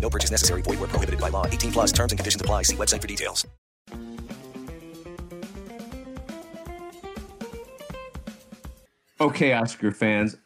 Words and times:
No 0.00 0.10
purchase 0.10 0.30
necessary. 0.30 0.62
Void 0.62 0.80
were 0.80 0.88
prohibited 0.88 1.20
by 1.20 1.28
law. 1.28 1.46
18 1.46 1.72
plus 1.72 1.92
terms 1.92 2.10
and 2.12 2.18
conditions 2.18 2.40
apply. 2.40 2.62
See 2.62 2.76
website 2.76 3.00
for 3.00 3.06
details. 3.06 3.46
Okay, 9.20 9.52
Oscar 9.52 9.92
fans, 9.92 10.38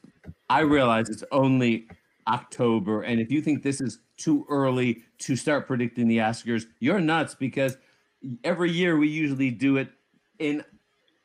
I 0.50 0.60
realize 0.60 1.08
it's 1.08 1.22
only 1.30 1.86
October, 2.26 3.02
and 3.02 3.20
if 3.20 3.30
you 3.30 3.40
think 3.40 3.62
this 3.62 3.80
is 3.80 4.00
too 4.16 4.44
early 4.48 5.04
to 5.18 5.36
start 5.36 5.68
predicting 5.68 6.08
the 6.08 6.18
Oscars, 6.18 6.64
you're 6.80 6.98
nuts 6.98 7.36
because 7.36 7.76
every 8.42 8.72
year 8.72 8.96
we 8.96 9.06
usually 9.06 9.52
do 9.52 9.76
it 9.76 9.90
in 10.40 10.64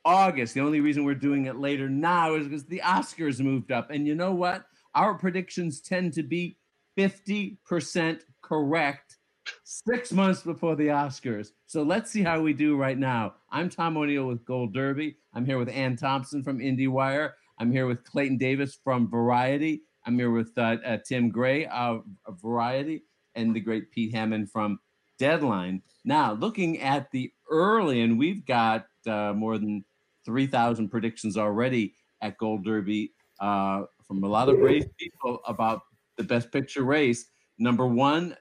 August. 0.06 0.54
The 0.54 0.62
only 0.62 0.80
reason 0.80 1.06
we're 1.06 1.16
doing 1.16 1.46
it 1.46 1.56
later 1.56 1.90
now 1.90 2.36
is 2.36 2.44
because 2.44 2.66
the 2.66 2.82
Oscars 2.86 3.40
moved 3.40 3.72
up. 3.72 3.90
And 3.90 4.06
you 4.06 4.14
know 4.14 4.34
what? 4.34 4.66
Our 4.94 5.16
predictions 5.16 5.82
tend 5.82 6.14
to 6.14 6.24
be 6.24 6.59
50% 7.00 8.20
correct 8.42 9.16
six 9.64 10.12
months 10.12 10.42
before 10.42 10.76
the 10.76 10.88
Oscars. 10.88 11.52
So 11.66 11.82
let's 11.82 12.12
see 12.12 12.22
how 12.22 12.42
we 12.42 12.52
do 12.52 12.76
right 12.76 12.98
now. 12.98 13.36
I'm 13.52 13.70
Tom 13.70 13.96
O'Neill 13.96 14.26
with 14.26 14.44
Gold 14.44 14.74
Derby. 14.74 15.16
I'm 15.34 15.46
here 15.46 15.58
with 15.58 15.70
Anne 15.70 15.96
Thompson 15.96 16.44
from 16.44 16.60
IndieWire. 16.60 17.32
I'm 17.58 17.72
here 17.72 17.88
with 17.88 18.04
Clayton 18.04 18.38
Davis 18.38 18.78
from 18.84 19.10
Variety. 19.10 19.84
I'm 20.06 20.20
here 20.20 20.32
with 20.32 20.52
uh, 20.58 20.76
uh, 20.86 20.98
Tim 21.08 21.30
Gray 21.30 21.68
of, 21.68 22.04
Variety 22.42 23.04
and 23.36 23.56
the 23.56 23.62
great 23.62 23.92
Pete 23.92 24.14
Hammond 24.14 24.52
from 24.52 24.78
Deadline. 25.20 25.82
Now, 26.04 26.34
looking 26.34 26.82
at 26.82 27.10
the 27.12 27.32
early, 27.50 28.02
and 28.02 28.20
we've 28.20 28.46
got 28.46 28.88
uh, 29.08 29.32
more 29.34 29.58
than 29.58 29.86
3,000 30.26 30.90
predictions 30.90 31.38
already 31.38 31.96
at 32.22 32.38
Gold 32.38 32.66
Derby 32.66 33.14
uh, 33.40 33.84
from 34.06 34.22
a 34.26 34.28
lot 34.28 34.50
of 34.50 34.60
brave 34.60 34.86
people 34.98 35.40
about 35.48 35.84
the 36.20 36.24
best 36.26 36.52
picture 36.52 36.84
race. 36.84 37.26
Number 37.58 37.88
one 37.88 38.36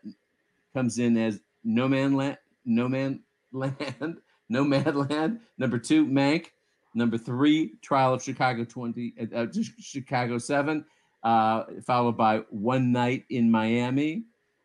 comes 0.74 0.98
in 0.98 1.16
as 1.16 1.40
No 1.64 1.88
Man 1.88 2.14
Land, 2.14 2.36
No 2.66 2.88
Man 2.88 3.20
Land, 3.52 4.18
No 4.48 4.64
Mad 4.64 4.94
Land. 4.94 5.40
Number 5.56 5.78
two, 5.78 6.04
Mank. 6.04 6.46
Number 6.94 7.16
three, 7.16 7.74
Trial 7.80 8.14
of 8.14 8.22
Chicago 8.22 8.64
20, 8.64 9.14
uh, 9.34 9.46
Chicago 9.78 10.38
7, 10.38 10.84
uh, 11.22 11.64
followed 11.86 12.16
by 12.16 12.38
One 12.50 12.90
Night 12.90 13.24
in 13.30 13.50
Miami, 13.50 14.24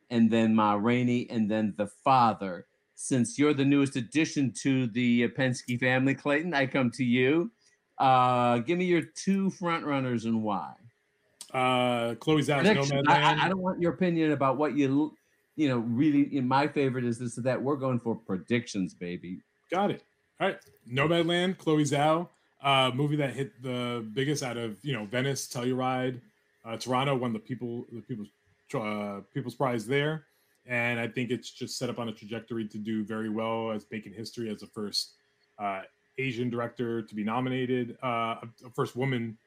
and 0.09 0.31
then 0.31 0.55
Ma 0.55 0.73
Rainey, 0.73 1.29
and 1.29 1.51
then 1.51 1.75
The 1.77 1.87
Father. 1.87 2.65
Since 2.95 3.37
you're 3.37 3.53
the 3.53 3.65
newest 3.65 3.97
addition 3.97 4.51
to 4.61 4.87
the 4.87 5.27
Penske 5.29 5.79
family, 5.79 6.15
Clayton, 6.15 6.53
I 6.53 6.65
come 6.65 6.89
to 6.91 7.03
you. 7.03 7.51
Uh, 7.99 8.59
give 8.59 8.79
me 8.79 8.85
your 8.85 9.01
two 9.01 9.51
front 9.51 9.85
runners 9.85 10.25
and 10.25 10.41
why. 10.41 10.73
Uh, 11.53 12.15
Chloe 12.15 12.41
Zhao, 12.41 12.63
Prediction. 12.63 13.03
I, 13.07 13.21
I- 13.33 13.45
I 13.45 13.49
don't 13.49 13.59
want 13.61 13.79
your 13.81 13.93
opinion 13.93 14.31
about 14.31 14.57
what 14.57 14.75
you, 14.75 15.15
you 15.55 15.69
know, 15.69 15.77
really. 15.79 16.35
In 16.35 16.47
my 16.47 16.67
favorite 16.67 17.05
is 17.05 17.19
this 17.19 17.37
or 17.37 17.41
that. 17.41 17.61
We're 17.61 17.75
going 17.75 17.99
for 17.99 18.15
predictions, 18.15 18.93
baby. 18.93 19.39
Got 19.71 19.91
it. 19.91 20.03
All 20.39 20.47
right. 20.47 20.57
Nomadland, 20.91 21.57
Chloe 21.59 21.83
Zhao, 21.83 22.27
uh, 22.63 22.91
movie 22.93 23.15
that 23.17 23.33
hit 23.33 23.61
the 23.61 24.05
biggest 24.13 24.41
out 24.43 24.57
of 24.57 24.77
you 24.83 24.93
know 24.93 25.05
Venice, 25.05 25.47
Telluride, 25.47 26.19
uh, 26.65 26.77
Toronto 26.77 27.15
won 27.15 27.33
the 27.33 27.39
people 27.39 27.85
the 27.91 28.01
people's 28.01 28.29
uh, 28.73 29.21
people's 29.33 29.53
prize 29.55 29.85
there, 29.85 30.25
and 30.65 30.99
I 30.99 31.07
think 31.07 31.29
it's 31.29 31.51
just 31.51 31.77
set 31.77 31.89
up 31.89 31.99
on 31.99 32.09
a 32.09 32.11
trajectory 32.11 32.67
to 32.67 32.77
do 32.79 33.03
very 33.03 33.29
well 33.29 33.71
as 33.71 33.85
making 33.91 34.13
history 34.13 34.49
as 34.49 34.61
the 34.61 34.67
first 34.67 35.11
uh, 35.59 35.81
Asian 36.17 36.49
director 36.49 37.03
to 37.03 37.15
be 37.15 37.23
nominated, 37.23 37.95
uh, 38.01 38.37
first 38.75 38.95
woman 38.95 39.37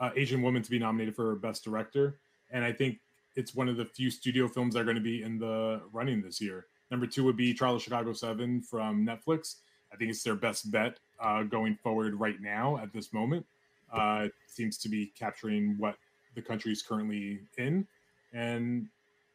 uh, 0.00 0.10
Asian 0.16 0.42
woman 0.42 0.62
to 0.62 0.70
be 0.70 0.78
nominated 0.78 1.14
for 1.16 1.34
best 1.36 1.64
director, 1.64 2.18
and 2.50 2.64
I 2.64 2.72
think 2.72 2.98
it's 3.34 3.54
one 3.54 3.68
of 3.68 3.76
the 3.76 3.84
few 3.84 4.10
studio 4.10 4.48
films 4.48 4.74
that 4.74 4.80
are 4.80 4.84
going 4.84 4.96
to 4.96 5.02
be 5.02 5.22
in 5.22 5.38
the 5.38 5.82
running 5.92 6.22
this 6.22 6.40
year. 6.40 6.66
Number 6.90 7.06
two 7.06 7.24
would 7.24 7.36
be 7.36 7.52
Trial 7.52 7.76
of 7.76 7.82
Chicago 7.82 8.12
Seven 8.12 8.62
from 8.62 9.04
Netflix. 9.04 9.56
I 9.92 9.96
think 9.96 10.10
it's 10.10 10.22
their 10.22 10.34
best 10.34 10.70
bet 10.70 10.98
uh, 11.20 11.42
going 11.42 11.76
forward 11.82 12.14
right 12.14 12.40
now 12.40 12.78
at 12.78 12.92
this 12.92 13.12
moment. 13.12 13.44
Uh, 13.92 14.22
it 14.26 14.32
seems 14.46 14.78
to 14.78 14.88
be 14.88 15.12
capturing 15.18 15.76
what 15.78 15.96
the 16.34 16.42
country 16.42 16.72
is 16.72 16.82
currently 16.82 17.40
in, 17.56 17.86
and 18.32 18.88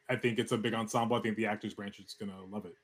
I 0.08 0.16
think 0.16 0.38
it's 0.38 0.52
a 0.52 0.58
big 0.58 0.74
ensemble. 0.74 1.16
I 1.16 1.20
think 1.20 1.36
the 1.36 1.46
actors 1.46 1.74
branch 1.74 1.98
is 1.98 2.14
going 2.18 2.30
to 2.30 2.44
love 2.50 2.66
it. 2.66 2.74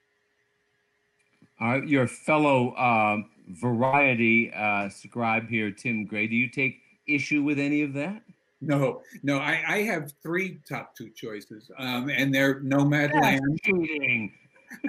Uh, 1.61 1.83
your 1.84 2.06
fellow 2.06 2.71
uh, 2.71 3.19
variety 3.49 4.53
uh, 4.55 4.88
scribe 4.88 5.49
here, 5.49 5.71
Tim 5.71 6.06
Gray. 6.06 6.27
Do 6.27 6.37
you 6.37 6.49
take 6.49 6.81
issue 7.08 7.42
with 7.42 7.58
any 7.58 7.82
of 7.82 7.92
that? 7.94 8.22
No, 8.60 9.02
no, 9.22 9.38
I, 9.38 9.62
I 9.66 9.82
have 9.82 10.12
three 10.22 10.58
top 10.69 10.96
two 10.96 11.10
choices, 11.10 11.70
um, 11.78 12.10
and 12.10 12.34
they're 12.34 12.60
Nomad 12.60 13.12
That's 13.12 13.22
Land. 13.22 13.60
cheating. 13.64 14.32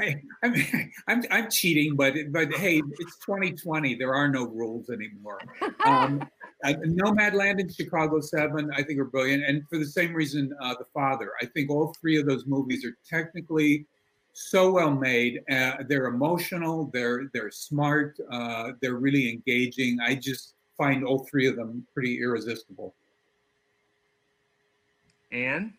I, 0.02 0.22
I 0.44 0.50
mean, 0.50 0.92
I'm, 1.08 1.24
I'm 1.30 1.50
cheating, 1.52 1.96
but 1.96 2.16
but 2.32 2.52
hey, 2.56 2.82
it's 3.00 3.18
2020. 3.20 3.96
There 3.96 4.14
are 4.14 4.28
no 4.28 4.46
rules 4.48 4.90
anymore. 4.90 5.40
Um, 5.86 6.28
uh, 6.64 6.74
Nomad 6.84 7.36
Land 7.36 7.60
and 7.60 7.74
Chicago 7.74 8.20
Seven, 8.20 8.72
I 8.76 8.84
think, 8.84 9.00
are 9.00 9.06
brilliant, 9.06 9.44
and 9.46 9.64
for 9.70 9.78
the 9.78 9.86
same 9.86 10.14
reason, 10.14 10.52
uh, 10.62 10.76
The 10.80 10.86
Father. 10.94 11.32
I 11.42 11.46
think 11.46 11.70
all 11.70 11.96
three 12.02 12.20
of 12.20 12.26
those 12.26 12.46
movies 12.48 12.84
are 12.84 12.98
technically 13.08 13.86
so 14.34 14.72
well 14.72 14.92
made. 14.92 15.42
Uh, 15.52 15.84
they're 15.88 16.08
emotional. 16.08 16.90
They're 16.92 17.30
they're 17.34 17.52
smart. 17.52 18.18
Uh, 18.32 18.72
they're 18.82 18.96
really 18.96 19.30
engaging. 19.30 20.00
I 20.02 20.16
just 20.16 20.56
find 20.80 21.04
all 21.04 21.28
three 21.30 21.46
of 21.46 21.56
them 21.56 21.86
pretty 21.94 22.20
irresistible. 22.20 22.96
Anne? 25.32 25.74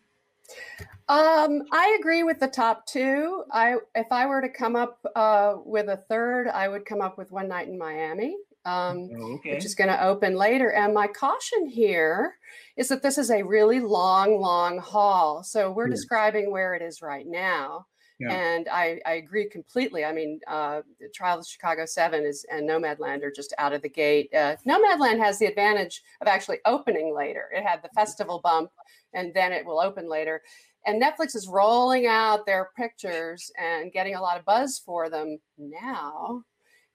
Um, 1.09 1.63
I 1.73 1.97
agree 1.99 2.23
with 2.23 2.39
the 2.39 2.47
top 2.47 2.85
two. 2.85 3.43
I 3.51 3.75
if 3.95 4.07
I 4.11 4.27
were 4.27 4.41
to 4.41 4.47
come 4.47 4.77
up 4.77 4.99
uh, 5.15 5.55
with 5.65 5.89
a 5.89 5.97
third, 5.97 6.47
I 6.47 6.69
would 6.69 6.85
come 6.85 7.01
up 7.01 7.17
with 7.17 7.31
One 7.31 7.49
Night 7.49 7.67
in 7.67 7.77
Miami, 7.77 8.37
um, 8.63 9.09
Oh, 9.17 9.33
okay. 9.33 9.55
which 9.55 9.65
is 9.65 9.75
going 9.75 9.89
to 9.89 10.01
open 10.05 10.35
later. 10.35 10.71
And 10.71 10.93
my 10.93 11.07
caution 11.07 11.67
here 11.67 12.37
is 12.77 12.87
that 12.89 13.01
this 13.01 13.17
is 13.17 13.29
a 13.31 13.43
really 13.43 13.81
long, 13.81 14.39
long 14.39 14.77
haul. 14.77 15.43
So 15.43 15.71
we're 15.71 15.87
Yeah. 15.87 15.95
describing 15.95 16.51
where 16.51 16.75
it 16.75 16.81
is 16.81 17.01
right 17.01 17.27
now. 17.27 17.87
Yeah. 18.21 18.33
And 18.33 18.67
I, 18.69 18.99
I 19.05 19.13
agree 19.13 19.49
completely. 19.49 20.05
I 20.05 20.13
mean, 20.13 20.39
uh, 20.47 20.81
the 20.99 21.09
Trial 21.09 21.39
of 21.39 21.47
Chicago 21.47 21.85
Seven 21.85 22.23
is 22.23 22.45
and 22.51 22.69
Nomadland 22.69 23.23
are 23.23 23.31
just 23.31 23.53
out 23.57 23.73
of 23.73 23.81
the 23.81 23.89
gate. 23.89 24.29
Uh, 24.33 24.55
Nomadland 24.67 25.19
has 25.19 25.39
the 25.39 25.47
advantage 25.47 26.03
of 26.21 26.27
actually 26.27 26.59
opening 26.65 27.15
later. 27.15 27.49
It 27.51 27.63
had 27.63 27.81
the 27.81 27.89
festival 27.89 28.39
bump, 28.43 28.69
and 29.13 29.33
then 29.33 29.51
it 29.51 29.65
will 29.65 29.79
open 29.79 30.07
later. 30.07 30.41
And 30.85 31.01
Netflix 31.01 31.35
is 31.35 31.47
rolling 31.47 32.07
out 32.07 32.45
their 32.45 32.69
pictures 32.77 33.51
and 33.59 33.91
getting 33.91 34.15
a 34.15 34.21
lot 34.21 34.37
of 34.37 34.45
buzz 34.45 34.81
for 34.83 35.09
them 35.09 35.39
now. 35.57 36.43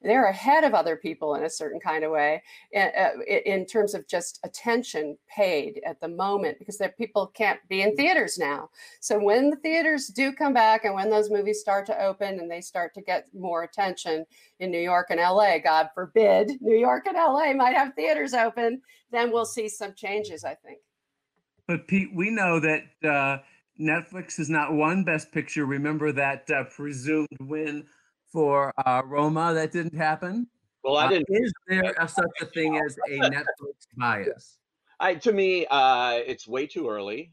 They're 0.03 0.27
ahead 0.27 0.65
of 0.65 0.75
other 0.75 0.97
people 0.97 1.35
in 1.37 1.45
a 1.45 1.51
certain 1.51 1.81
kind 1.81 2.05
of 2.05 2.11
way 2.11 2.43
in, 2.73 2.91
uh, 2.97 3.11
in 3.45 3.67
terms 3.67 3.95
of 3.95 4.07
just 4.07 4.39
attention 4.45 5.17
paid 5.35 5.81
at 5.87 6.01
the 6.01 6.09
moment 6.09 6.59
because 6.59 6.79
that 6.79 6.99
people 6.99 7.29
can't 7.29 7.59
be 7.69 7.83
in 7.83 7.97
theaters 7.97 8.39
now. 8.39 8.69
So 9.01 9.19
when 9.19 9.51
the 9.51 9.57
theaters 9.57 10.09
do 10.09 10.33
come 10.33 10.53
back 10.53 10.85
and 10.85 10.95
when 10.95 11.11
those 11.11 11.31
movies 11.31 11.61
start 11.61 11.87
to 11.87 12.03
open 12.03 12.39
and 12.39 12.51
they 12.51 12.61
start 12.61 12.95
to 12.95 13.01
get 13.01 13.27
more 13.35 13.63
attention 13.63 14.27
in 14.61 14.71
New 14.71 14.81
York 14.81 15.09
and 15.11 15.19
LA, 15.19 15.59
God 15.59 15.89
forbid, 15.95 16.53
New 16.61 16.77
York 16.77 17.07
and 17.07 17.17
LA 17.17 17.53
might 17.55 17.75
have 17.75 17.95
theaters 17.95 18.35
open, 18.35 18.83
then 19.11 19.33
we'll 19.33 19.47
see 19.47 19.69
some 19.69 19.95
changes, 19.95 20.45
I 20.45 20.55
think. 20.55 20.79
But 21.67 21.89
Pete, 21.89 22.15
we 22.15 22.31
know 22.31 22.61
that 22.61 22.83
uh, 23.03 23.39
Netflix 23.81 24.37
has 24.37 24.49
not 24.49 24.73
won 24.73 25.05
Best 25.05 25.33
Picture. 25.33 25.67
Remember 25.67 26.13
that 26.13 26.49
uh, 26.51 26.65
presumed 26.65 27.27
win 27.41 27.85
for 28.37 28.71
uh, 28.85 29.01
Roma 29.07 29.55
that 29.55 29.73
didn't 29.73 29.97
happen. 29.97 30.47
Well, 30.85 30.99
I 30.99 31.07
Uh, 31.07 31.09
didn't. 31.09 31.27
is 31.31 31.51
there 31.69 31.95
a, 31.99 32.07
such 32.07 32.27
a 32.43 32.45
thing 32.45 32.77
as 32.77 32.99
a 33.09 33.19
Netflix 33.19 33.87
bias? 33.97 34.59
I 35.01 35.15
to 35.15 35.33
me, 35.33 35.65
uh, 35.71 36.21
it's 36.27 36.47
way 36.47 36.67
too 36.67 36.87
early. 36.87 37.33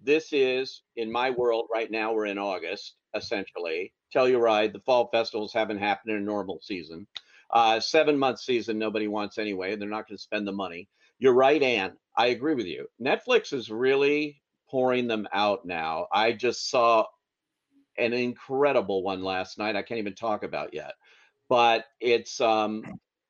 This 0.00 0.32
is 0.32 0.82
in 0.94 1.10
my 1.10 1.30
world 1.30 1.66
right 1.74 1.90
now. 1.90 2.12
We're 2.12 2.26
in 2.26 2.38
August, 2.38 2.94
essentially. 3.12 3.92
Telluride, 4.14 4.72
the 4.72 4.78
fall 4.86 5.08
festivals 5.10 5.52
haven't 5.52 5.78
happened 5.78 6.14
in 6.14 6.22
a 6.22 6.24
normal 6.24 6.60
season. 6.62 7.08
Uh, 7.50 7.80
seven 7.80 8.16
month 8.16 8.38
season, 8.38 8.78
nobody 8.78 9.08
wants 9.08 9.38
anyway. 9.38 9.74
They're 9.74 9.88
not 9.88 10.06
going 10.06 10.16
to 10.16 10.22
spend 10.22 10.46
the 10.46 10.52
money. 10.52 10.88
You're 11.18 11.34
right, 11.34 11.60
Anne. 11.60 11.96
I 12.16 12.26
agree 12.28 12.54
with 12.54 12.66
you. 12.66 12.86
Netflix 13.02 13.52
is 13.52 13.68
really 13.68 14.40
pouring 14.70 15.08
them 15.08 15.26
out 15.32 15.64
now. 15.66 16.06
I 16.12 16.30
just 16.30 16.70
saw 16.70 17.06
an 17.98 18.12
incredible 18.12 19.02
one 19.02 19.22
last 19.22 19.58
night. 19.58 19.76
I 19.76 19.82
can't 19.82 19.98
even 19.98 20.14
talk 20.14 20.42
about 20.42 20.74
yet, 20.74 20.94
but 21.48 21.84
it's 22.00 22.40
um, 22.40 22.82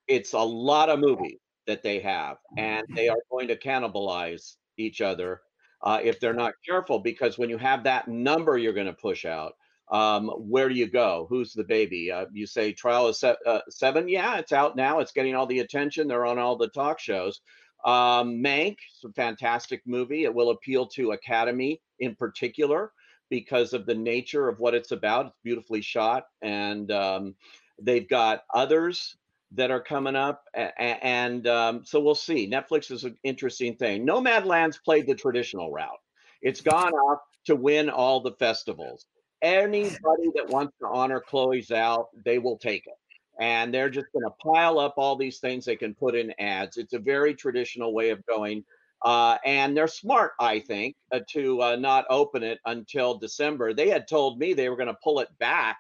it's 0.09 0.33
a 0.33 0.39
lot 0.39 0.89
of 0.89 1.01
movies 1.01 1.39
that 1.67 1.83
they 1.83 2.01
have, 2.01 2.37
and 2.57 2.87
they 2.95 3.09
are 3.09 3.19
going 3.31 3.49
to 3.49 3.57
cannibalize 3.57 4.57
each 4.77 5.01
other 5.01 5.41
uh, 5.83 6.01
if 6.03 6.21
they're 6.21 6.33
not 6.33 6.55
careful. 6.65 6.99
Because 6.99 7.39
when 7.39 7.51
you 7.51 7.59
have 7.59 7.85
that 7.85 8.09
number, 8.09 8.57
you're 8.57 8.73
going 8.73 8.87
to 8.87 8.93
push 8.93 9.25
out. 9.25 9.55
Um, 9.91 10.29
where 10.29 10.69
do 10.69 10.75
you 10.75 10.89
go? 10.89 11.27
Who's 11.31 11.53
the 11.53 11.65
baby? 11.65 12.11
Uh, 12.11 12.27
you 12.33 12.47
say 12.47 12.73
Trial 12.73 13.07
of 13.07 13.17
se- 13.17 13.37
uh, 13.47 13.61
Seven. 13.69 14.09
Yeah, 14.09 14.39
it's 14.39 14.53
out 14.53 14.75
now. 14.75 14.99
It's 14.99 15.13
getting 15.13 15.37
all 15.37 15.47
the 15.47 15.61
attention. 15.61 16.09
They're 16.09 16.27
on 16.27 16.39
all 16.39 16.57
the 16.57 16.69
talk 16.69 16.99
shows. 16.99 17.41
Um, 17.85 18.43
Mank, 18.43 18.77
it's 18.93 19.05
a 19.05 19.13
fantastic 19.13 19.83
movie. 19.87 20.25
It 20.25 20.35
will 20.35 20.51
appeal 20.51 20.87
to 20.89 21.13
Academy 21.13 21.81
in 22.01 22.17
particular 22.17 22.93
because 23.31 23.73
of 23.73 23.87
the 23.87 23.95
nature 23.95 24.49
of 24.49 24.59
what 24.59 24.75
it's 24.75 24.93
about. 24.93 25.27
It's 25.27 25.37
beautifully 25.43 25.83
shot, 25.83 26.27
and 26.43 26.91
um, 26.93 27.35
they've 27.81 28.09
got 28.09 28.45
others 28.55 29.17
that 29.53 29.71
are 29.71 29.81
coming 29.81 30.17
up, 30.17 30.45
and 30.55 31.47
um, 31.47 31.85
so 31.85 32.01
we'll 32.01 32.15
see. 32.15 32.51
Netflix 32.51 32.91
is 32.91 33.05
an 33.05 33.17
interesting 33.23 33.77
thing. 33.77 34.05
Nomadland's 34.05 34.79
played 34.79 35.07
the 35.07 35.15
traditional 35.15 35.71
route. 35.71 36.01
It's 36.43 36.61
gone 36.61 36.93
off 36.93 37.21
to 37.47 37.57
win 37.57 37.89
all 37.89 38.21
the 38.21 38.33
festivals. 38.33 39.07
Anybody 39.43 40.31
that 40.35 40.49
wants 40.49 40.75
to 40.81 40.89
honor 40.89 41.21
Chloe 41.21 41.63
Zhao, 41.63 42.07
they 42.25 42.39
will 42.39 42.59
take 42.59 42.87
it. 42.87 42.95
And 43.39 43.73
they're 43.73 43.91
just 43.91 44.07
going 44.13 44.25
to 44.25 44.35
pile 44.53 44.79
up 44.79 44.95
all 44.97 45.15
these 45.15 45.39
things 45.39 45.65
they 45.65 45.77
can 45.77 45.95
put 45.95 46.15
in 46.15 46.33
ads. 46.39 46.77
It's 46.79 46.95
a 46.95 46.99
very 46.99 47.35
traditional 47.35 47.93
way 47.93 48.11
of 48.11 48.25
going. 48.27 48.65
Uh, 49.07 49.39
and 49.45 49.77
they're 49.77 49.87
smart, 49.87 50.33
I 50.41 50.59
think, 50.59 50.97
uh, 51.13 51.21
to 51.31 51.63
uh, 51.63 51.77
not 51.77 52.07
open 52.11 52.43
it 52.43 52.59
until 52.67 53.17
December. 53.17 53.73
They 53.73 53.89
had 53.89 54.09
told 54.09 54.41
me 54.41 54.53
they 54.53 54.69
were 54.69 54.75
going 54.75 54.89
to 54.89 54.99
pull 55.03 55.21
it 55.21 55.29
back. 55.39 55.79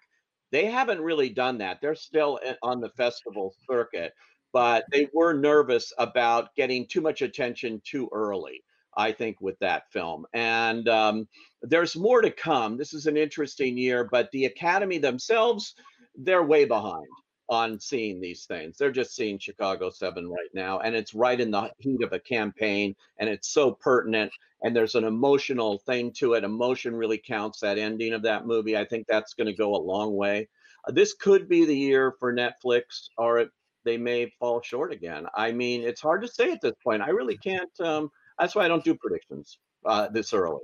They 0.52 0.66
haven't 0.66 1.00
really 1.00 1.30
done 1.30 1.58
that. 1.58 1.80
They're 1.82 1.96
still 1.96 2.38
on 2.62 2.80
the 2.80 2.90
festival 2.90 3.52
circuit, 3.68 4.12
but 4.52 4.84
they 4.92 5.08
were 5.12 5.32
nervous 5.32 5.92
about 5.98 6.54
getting 6.54 6.86
too 6.86 7.00
much 7.00 7.20
attention 7.20 7.82
too 7.84 8.08
early. 8.12 8.62
I 8.96 9.10
think 9.10 9.40
with 9.40 9.58
that 9.58 9.90
film, 9.90 10.24
and 10.32 10.88
um, 10.88 11.28
there's 11.62 11.96
more 11.96 12.22
to 12.22 12.30
come. 12.30 12.78
This 12.78 12.94
is 12.94 13.06
an 13.06 13.16
interesting 13.16 13.76
year, 13.76 14.08
but 14.10 14.30
the 14.30 14.44
Academy 14.44 14.98
themselves, 14.98 15.74
they're 16.14 16.44
way 16.44 16.64
behind 16.64 17.08
on 17.48 17.78
seeing 17.78 18.20
these 18.20 18.44
things. 18.44 18.76
They're 18.76 18.90
just 18.90 19.14
seeing 19.14 19.38
Chicago 19.38 19.90
7 19.90 20.28
right 20.28 20.50
now, 20.54 20.80
and 20.80 20.94
it's 20.94 21.14
right 21.14 21.40
in 21.40 21.50
the 21.50 21.70
heat 21.78 22.02
of 22.02 22.12
a 22.12 22.18
campaign, 22.18 22.94
and 23.18 23.28
it's 23.28 23.48
so 23.48 23.72
pertinent. 23.72 24.32
And 24.62 24.74
there's 24.74 24.94
an 24.94 25.04
emotional 25.04 25.78
thing 25.78 26.12
to 26.14 26.34
it. 26.34 26.44
Emotion 26.44 26.96
really 26.96 27.18
counts. 27.18 27.60
That 27.60 27.78
ending 27.78 28.14
of 28.14 28.22
that 28.22 28.46
movie, 28.46 28.76
I 28.76 28.84
think 28.84 29.06
that's 29.06 29.34
going 29.34 29.46
to 29.46 29.52
go 29.52 29.74
a 29.74 29.76
long 29.76 30.16
way. 30.16 30.48
Uh, 30.86 30.92
this 30.92 31.14
could 31.14 31.48
be 31.48 31.64
the 31.64 31.76
year 31.76 32.14
for 32.18 32.32
Netflix, 32.32 33.08
or 33.18 33.38
it, 33.38 33.50
they 33.84 33.96
may 33.98 34.32
fall 34.40 34.60
short 34.62 34.92
again. 34.92 35.26
I 35.34 35.52
mean, 35.52 35.82
it's 35.82 36.00
hard 36.00 36.22
to 36.22 36.28
say 36.28 36.50
at 36.52 36.60
this 36.60 36.74
point. 36.82 37.02
I 37.02 37.10
really 37.10 37.36
can't. 37.36 37.80
Um, 37.80 38.10
that's 38.38 38.54
why 38.54 38.64
I 38.64 38.68
don't 38.68 38.84
do 38.84 38.94
predictions 38.94 39.58
uh, 39.84 40.08
this 40.08 40.32
early. 40.32 40.62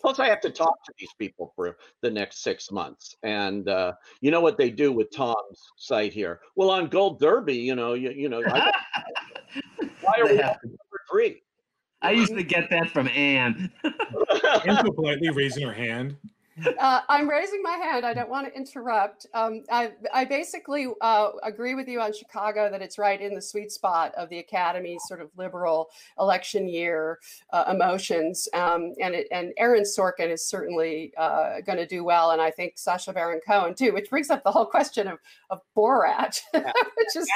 Plus, 0.00 0.18
I 0.18 0.28
have 0.28 0.40
to 0.40 0.50
talk 0.50 0.82
to 0.84 0.92
these 0.98 1.12
people 1.18 1.52
for 1.54 1.76
the 2.00 2.10
next 2.10 2.42
six 2.42 2.70
months, 2.70 3.16
and 3.22 3.68
uh, 3.68 3.92
you 4.20 4.30
know 4.30 4.40
what 4.40 4.56
they 4.56 4.70
do 4.70 4.92
with 4.92 5.14
Tom's 5.14 5.72
site 5.76 6.12
here. 6.12 6.40
Well, 6.56 6.70
on 6.70 6.88
Gold 6.88 7.20
Derby, 7.20 7.56
you 7.56 7.74
know, 7.74 7.92
you, 7.94 8.10
you 8.10 8.28
know, 8.28 8.42
I, 8.50 8.70
why 10.00 10.12
are 10.20 10.26
we 10.26 10.36
Yeah. 10.36 10.54
number 10.62 11.00
three? 11.10 11.42
I 12.02 12.12
used 12.12 12.34
to 12.34 12.42
get 12.42 12.70
that 12.70 12.90
from 12.90 13.08
Anne. 13.08 13.70
Anne 13.84 14.78
politely 14.94 15.30
raising 15.30 15.66
her 15.66 15.72
hand. 15.72 16.16
Uh, 16.78 17.00
I'm 17.08 17.28
raising 17.28 17.62
my 17.62 17.76
hand. 17.76 18.04
I 18.06 18.14
don't 18.14 18.28
want 18.28 18.46
to 18.46 18.52
interrupt. 18.54 19.26
Um, 19.34 19.64
I, 19.70 19.92
I 20.12 20.24
basically 20.24 20.88
uh, 21.00 21.30
agree 21.42 21.74
with 21.74 21.88
you 21.88 22.00
on 22.00 22.12
Chicago 22.12 22.70
that 22.70 22.82
it's 22.82 22.98
right 22.98 23.20
in 23.20 23.34
the 23.34 23.42
sweet 23.42 23.70
spot 23.70 24.14
of 24.16 24.28
the 24.28 24.38
Academy's 24.38 25.02
sort 25.06 25.20
of 25.20 25.30
liberal 25.36 25.90
election 26.18 26.68
year 26.68 27.18
uh, 27.52 27.64
emotions. 27.70 28.48
Um, 28.54 28.94
and 29.00 29.14
it, 29.14 29.28
and 29.30 29.52
Aaron 29.58 29.84
Sorkin 29.84 30.30
is 30.30 30.46
certainly 30.46 31.12
uh, 31.16 31.60
going 31.60 31.78
to 31.78 31.86
do 31.86 32.04
well, 32.04 32.30
and 32.30 32.40
I 32.40 32.50
think 32.50 32.74
Sacha 32.76 33.12
Baron 33.12 33.40
Cohen 33.46 33.74
too. 33.74 33.92
Which 33.92 34.10
brings 34.10 34.30
up 34.30 34.42
the 34.44 34.52
whole 34.52 34.66
question 34.66 35.08
of 35.08 35.18
of 35.50 35.60
Borat, 35.76 36.40
which 36.52 37.16
is 37.16 37.28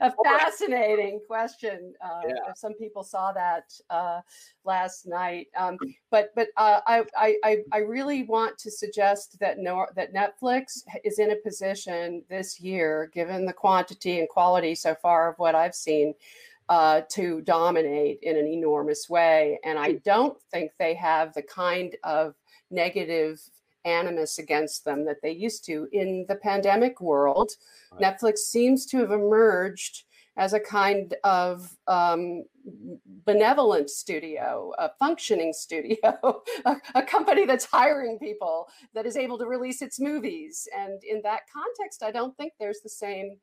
a 0.00 0.12
fascinating 0.24 1.20
question. 1.26 1.94
Uh, 2.04 2.20
Yeah. 2.28 2.52
Some 2.54 2.74
people 2.74 3.02
saw 3.02 3.32
that 3.32 3.72
uh, 3.90 4.20
last 4.64 5.06
night. 5.06 5.48
Um, 5.56 5.78
but 6.10 6.30
but 6.34 6.48
uh, 6.56 6.80
I, 6.86 7.04
I 7.16 7.36
I 7.44 7.56
I 7.72 7.78
really 7.78 8.24
want 8.24 8.58
to 8.58 8.70
suggest 8.78 9.38
that 9.40 9.58
no 9.58 9.86
that 9.96 10.14
Netflix 10.14 10.82
is 11.04 11.18
in 11.18 11.30
a 11.30 11.36
position 11.36 12.22
this 12.28 12.60
year, 12.60 13.10
given 13.12 13.46
the 13.46 13.52
quantity 13.52 14.18
and 14.18 14.28
quality 14.28 14.74
so 14.74 14.94
far 14.94 15.30
of 15.30 15.38
what 15.38 15.54
I've 15.54 15.74
seen, 15.74 16.14
uh, 16.68 17.02
to 17.10 17.40
dominate 17.42 18.18
in 18.22 18.36
an 18.36 18.46
enormous 18.46 19.08
way. 19.08 19.58
And 19.64 19.78
I 19.78 19.92
don't 20.04 20.40
think 20.50 20.72
they 20.78 20.94
have 20.94 21.34
the 21.34 21.42
kind 21.42 21.96
of 22.04 22.34
negative 22.70 23.40
animus 23.84 24.38
against 24.38 24.84
them 24.84 25.04
that 25.04 25.20
they 25.22 25.32
used 25.32 25.64
to 25.66 25.88
in 25.92 26.24
the 26.28 26.36
pandemic 26.36 27.00
world. 27.00 27.52
Right. 27.92 28.02
Netflix 28.02 28.38
seems 28.38 28.86
to 28.86 28.98
have 28.98 29.10
emerged 29.10 30.04
as 30.36 30.52
a 30.52 30.60
kind 30.60 31.14
of 31.24 31.76
um, 31.86 32.44
benevolent 33.24 33.90
studio, 33.90 34.72
a 34.78 34.90
functioning 34.98 35.52
studio, 35.52 36.42
a, 36.64 36.76
a 36.94 37.02
company 37.02 37.46
that's 37.46 37.64
hiring 37.64 38.18
people 38.18 38.68
that 38.94 39.06
is 39.06 39.16
able 39.16 39.38
to 39.38 39.46
release 39.46 39.82
its 39.82 40.00
movies. 40.00 40.68
And 40.76 41.02
in 41.04 41.22
that 41.22 41.42
context, 41.52 42.02
I 42.02 42.10
don't 42.10 42.36
think 42.36 42.52
there's 42.58 42.80
the 42.82 42.88
same 42.88 43.38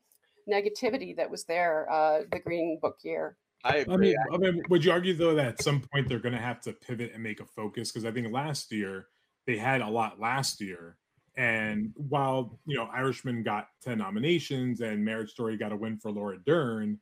negativity 0.49 1.15
that 1.15 1.29
was 1.29 1.45
there 1.45 1.89
uh, 1.91 2.21
the 2.31 2.39
Green 2.39 2.79
Book 2.81 2.97
year. 3.03 3.37
I 3.63 3.85
I 3.89 3.97
mean, 3.97 4.15
I 4.33 4.37
mean, 4.37 4.63
would 4.69 4.85
you 4.85 4.91
argue 4.91 5.13
though 5.13 5.35
that 5.35 5.45
at 5.45 5.61
some 5.61 5.81
point 5.81 6.07
they're 6.07 6.19
going 6.19 6.35
to 6.35 6.41
have 6.41 6.61
to 6.61 6.73
pivot 6.73 7.11
and 7.13 7.21
make 7.21 7.41
a 7.41 7.45
focus? 7.45 7.91
Because 7.91 8.05
I 8.05 8.11
think 8.11 8.31
last 8.31 8.71
year 8.71 9.07
they 9.45 9.57
had 9.57 9.81
a 9.81 9.89
lot 9.89 10.19
last 10.19 10.61
year, 10.61 10.97
and 11.35 11.91
while 11.95 12.57
you 12.65 12.77
know 12.77 12.85
Irishman 12.85 13.43
got 13.43 13.67
ten 13.83 13.97
nominations 13.97 14.79
and 14.79 15.03
Marriage 15.03 15.31
Story 15.31 15.57
got 15.57 15.73
a 15.73 15.75
win 15.75 15.97
for 15.97 16.09
Laura 16.09 16.37
Dern, 16.45 16.99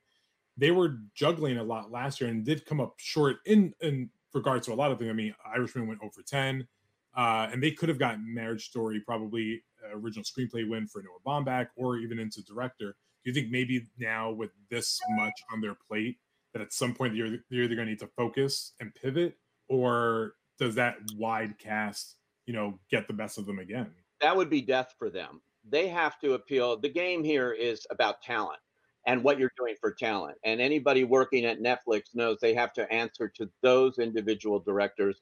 they 0.57 0.71
were 0.71 0.97
juggling 1.13 1.57
a 1.57 1.63
lot 1.63 1.91
last 1.91 2.19
year 2.19 2.29
and 2.29 2.43
did 2.43 2.65
come 2.65 2.81
up 2.81 2.93
short 2.97 3.37
in 3.45 3.73
in 3.81 4.09
regards 4.33 4.65
to 4.67 4.73
a 4.73 4.75
lot 4.75 4.91
of 4.91 4.99
things. 4.99 5.09
I 5.09 5.13
mean, 5.13 5.35
Irishman 5.45 5.87
went 5.87 6.01
over 6.03 6.21
ten, 6.25 6.67
uh, 7.15 7.49
and 7.51 7.61
they 7.61 7.71
could 7.71 7.89
have 7.89 7.99
gotten 7.99 8.33
Marriage 8.33 8.67
Story 8.67 8.99
probably 8.99 9.63
uh, 9.83 9.97
original 9.97 10.23
screenplay 10.23 10.67
win 10.67 10.87
for 10.87 11.01
Noah 11.01 11.19
Baumbach 11.25 11.67
or 11.75 11.97
even 11.97 12.19
into 12.19 12.43
director. 12.43 12.95
Do 13.23 13.31
you 13.31 13.33
think 13.33 13.51
maybe 13.51 13.87
now 13.97 14.31
with 14.31 14.51
this 14.69 14.99
much 15.11 15.33
on 15.51 15.61
their 15.61 15.75
plate? 15.87 16.17
that 16.53 16.61
at 16.61 16.73
some 16.73 16.93
point 16.93 17.13
you're, 17.13 17.27
you're 17.49 17.65
either 17.65 17.75
going 17.75 17.85
to 17.85 17.91
need 17.91 17.99
to 17.99 18.07
focus 18.07 18.71
and 18.79 18.95
pivot 18.95 19.37
or 19.67 20.33
does 20.57 20.73
that 20.73 20.95
wide 21.15 21.59
cast 21.59 22.15
you 22.47 22.53
know 22.53 22.79
get 22.89 23.05
the 23.05 23.13
best 23.13 23.37
of 23.37 23.45
them 23.45 23.59
again 23.59 23.91
that 24.21 24.35
would 24.35 24.49
be 24.49 24.61
death 24.61 24.93
for 24.97 25.09
them. 25.09 25.41
They 25.69 25.87
have 25.89 26.19
to 26.19 26.33
appeal. 26.33 26.77
The 26.77 26.89
game 26.89 27.23
here 27.23 27.51
is 27.51 27.85
about 27.89 28.21
talent 28.21 28.59
and 29.07 29.23
what 29.23 29.39
you're 29.39 29.51
doing 29.57 29.75
for 29.79 29.91
talent. 29.91 30.37
And 30.43 30.61
anybody 30.61 31.05
working 31.05 31.45
at 31.45 31.61
Netflix 31.61 32.13
knows 32.13 32.37
they 32.39 32.53
have 32.53 32.73
to 32.73 32.91
answer 32.91 33.29
to 33.37 33.49
those 33.63 33.97
individual 33.97 34.59
directors, 34.59 35.21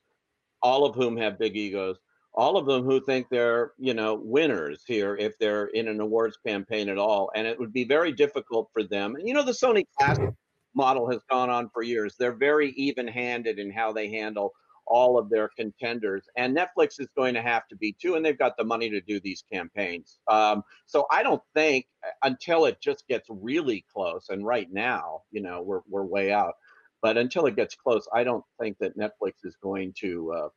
all 0.61 0.85
of 0.85 0.95
whom 0.95 1.15
have 1.17 1.39
big 1.39 1.55
egos, 1.55 1.97
all 2.33 2.57
of 2.57 2.65
them 2.65 2.83
who 2.83 2.99
think 2.99 3.27
they're, 3.29 3.71
you 3.77 3.93
know, 3.93 4.15
winners 4.15 4.83
here 4.85 5.15
if 5.15 5.37
they're 5.37 5.67
in 5.67 5.87
an 5.87 6.01
awards 6.01 6.37
campaign 6.45 6.89
at 6.89 6.97
all. 6.97 7.31
And 7.35 7.47
it 7.47 7.57
would 7.59 7.71
be 7.71 7.85
very 7.85 8.11
difficult 8.11 8.69
for 8.73 8.83
them. 8.83 9.15
And 9.15 9.27
you 9.27 9.33
know, 9.33 9.45
the 9.45 9.51
Sony 9.51 9.83
Classic 9.97 10.31
model 10.73 11.09
has 11.09 11.21
gone 11.29 11.49
on 11.49 11.69
for 11.69 11.83
years. 11.83 12.15
They're 12.19 12.35
very 12.35 12.71
even-handed 12.71 13.59
in 13.59 13.71
how 13.71 13.93
they 13.93 14.09
handle 14.09 14.51
all 14.87 15.17
of 15.17 15.29
their 15.29 15.49
contenders. 15.57 16.27
And 16.37 16.55
Netflix 16.55 16.99
is 16.99 17.07
going 17.15 17.33
to 17.35 17.41
have 17.41 17.67
to 17.69 17.75
be 17.75 17.95
too, 17.99 18.15
and 18.15 18.25
they've 18.25 18.37
got 18.37 18.57
the 18.57 18.63
money 18.63 18.89
to 18.89 19.01
do 19.01 19.19
these 19.19 19.43
campaigns. 19.51 20.19
Um, 20.27 20.63
so 20.85 21.05
I 21.11 21.23
don't 21.23 21.41
think 21.53 21.87
uh, 22.05 22.11
until 22.23 22.65
it 22.65 22.79
just 22.81 23.07
gets 23.07 23.27
really 23.29 23.85
close, 23.93 24.29
and 24.29 24.45
right 24.45 24.67
now, 24.71 25.21
you 25.31 25.41
know, 25.41 25.61
we're 25.61 25.81
we're 25.87 26.03
way 26.05 26.31
out. 26.31 26.53
But 27.01 27.17
until 27.17 27.45
it 27.45 27.55
gets 27.55 27.75
close, 27.75 28.07
I 28.13 28.23
don't 28.23 28.43
think 28.59 28.77
that 28.79 28.97
Netflix 28.97 29.33
is 29.43 29.55
going 29.61 29.93
to 29.99 30.31
uh, 30.33 30.49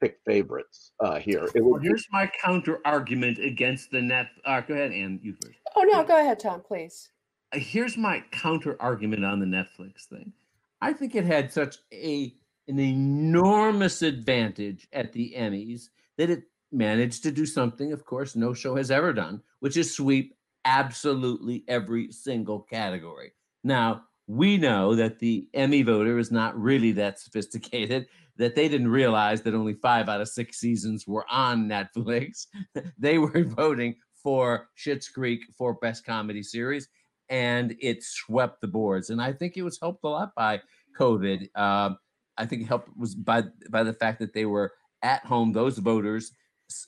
pick 0.00 0.18
favorites 0.24 0.92
uh, 1.00 1.18
here. 1.18 1.44
It 1.54 1.62
Well, 1.62 1.72
would 1.72 1.82
be 1.82 1.88
here's 1.88 2.06
my 2.12 2.30
counter 2.42 2.80
argument 2.84 3.38
against 3.38 3.90
the 3.90 4.00
net. 4.00 4.28
Uh, 4.44 4.60
go 4.60 4.74
ahead, 4.74 4.92
Anne. 4.92 5.18
You 5.22 5.34
first. 5.42 5.58
Oh 5.74 5.82
no, 5.82 6.04
go 6.04 6.18
ahead, 6.20 6.40
Tom, 6.40 6.60
please. 6.60 7.10
Uh, 7.52 7.58
Here's 7.58 7.96
my 7.96 8.22
counter 8.30 8.76
argument 8.80 9.24
on 9.24 9.40
the 9.40 9.46
Netflix 9.46 10.04
thing. 10.04 10.32
I 10.80 10.92
think 10.92 11.14
it 11.14 11.24
had 11.24 11.52
such 11.52 11.78
a 11.92 12.34
an 12.70 12.78
enormous 12.78 14.02
advantage 14.02 14.86
at 14.92 15.12
the 15.12 15.34
Emmys 15.36 15.88
that 16.16 16.30
it 16.30 16.44
managed 16.72 17.24
to 17.24 17.32
do 17.32 17.44
something, 17.44 17.92
of 17.92 18.04
course, 18.04 18.36
no 18.36 18.54
show 18.54 18.76
has 18.76 18.90
ever 18.90 19.12
done, 19.12 19.42
which 19.58 19.76
is 19.76 19.94
sweep 19.94 20.34
absolutely 20.64 21.64
every 21.66 22.12
single 22.12 22.60
category. 22.60 23.32
Now, 23.64 24.04
we 24.26 24.56
know 24.56 24.94
that 24.94 25.18
the 25.18 25.48
Emmy 25.52 25.82
voter 25.82 26.18
is 26.18 26.30
not 26.30 26.58
really 26.58 26.92
that 26.92 27.18
sophisticated, 27.18 28.06
that 28.36 28.54
they 28.54 28.68
didn't 28.68 28.88
realize 28.88 29.42
that 29.42 29.54
only 29.54 29.74
five 29.74 30.08
out 30.08 30.20
of 30.20 30.28
six 30.28 30.58
seasons 30.58 31.06
were 31.06 31.26
on 31.28 31.68
Netflix. 31.68 32.46
they 32.98 33.18
were 33.18 33.42
voting 33.44 33.96
for 34.22 34.68
Schitt's 34.78 35.08
Creek 35.08 35.40
for 35.58 35.74
Best 35.74 36.06
Comedy 36.06 36.42
Series, 36.42 36.88
and 37.28 37.74
it 37.80 38.04
swept 38.04 38.60
the 38.60 38.68
boards. 38.68 39.10
And 39.10 39.20
I 39.20 39.32
think 39.32 39.56
it 39.56 39.62
was 39.62 39.78
helped 39.80 40.04
a 40.04 40.08
lot 40.08 40.34
by 40.36 40.60
COVID. 40.98 41.48
Um, 41.58 41.98
I 42.40 42.46
think 42.46 42.66
helped 42.66 42.88
was 42.96 43.14
by 43.14 43.44
by 43.68 43.82
the 43.82 43.92
fact 43.92 44.18
that 44.20 44.32
they 44.32 44.46
were 44.46 44.72
at 45.02 45.24
home. 45.24 45.52
Those 45.52 45.78
voters 45.78 46.32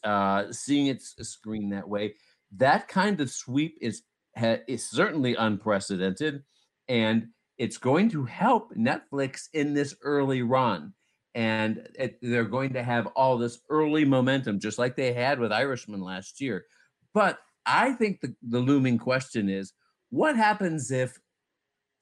uh, 0.04 0.44
seeing 0.50 0.86
it 0.86 1.02
screen 1.02 1.70
that 1.70 1.88
way. 1.88 2.14
That 2.56 2.88
kind 2.88 3.20
of 3.20 3.30
sweep 3.30 3.76
is 3.80 4.02
ha- 4.36 4.62
is 4.66 4.88
certainly 4.88 5.34
unprecedented, 5.34 6.42
and 6.88 7.28
it's 7.58 7.78
going 7.78 8.10
to 8.10 8.24
help 8.24 8.74
Netflix 8.74 9.48
in 9.52 9.74
this 9.74 9.94
early 10.02 10.42
run. 10.42 10.94
And 11.34 11.88
it, 11.98 12.18
they're 12.20 12.44
going 12.44 12.74
to 12.74 12.82
have 12.82 13.06
all 13.08 13.38
this 13.38 13.60
early 13.70 14.04
momentum, 14.04 14.60
just 14.60 14.78
like 14.78 14.96
they 14.96 15.14
had 15.14 15.38
with 15.38 15.52
Irishman 15.52 16.02
last 16.02 16.40
year. 16.40 16.64
But 17.14 17.38
I 17.64 17.92
think 17.92 18.20
the, 18.20 18.34
the 18.42 18.58
looming 18.58 18.98
question 18.98 19.48
is 19.48 19.72
what 20.10 20.36
happens 20.36 20.90
if 20.90 21.18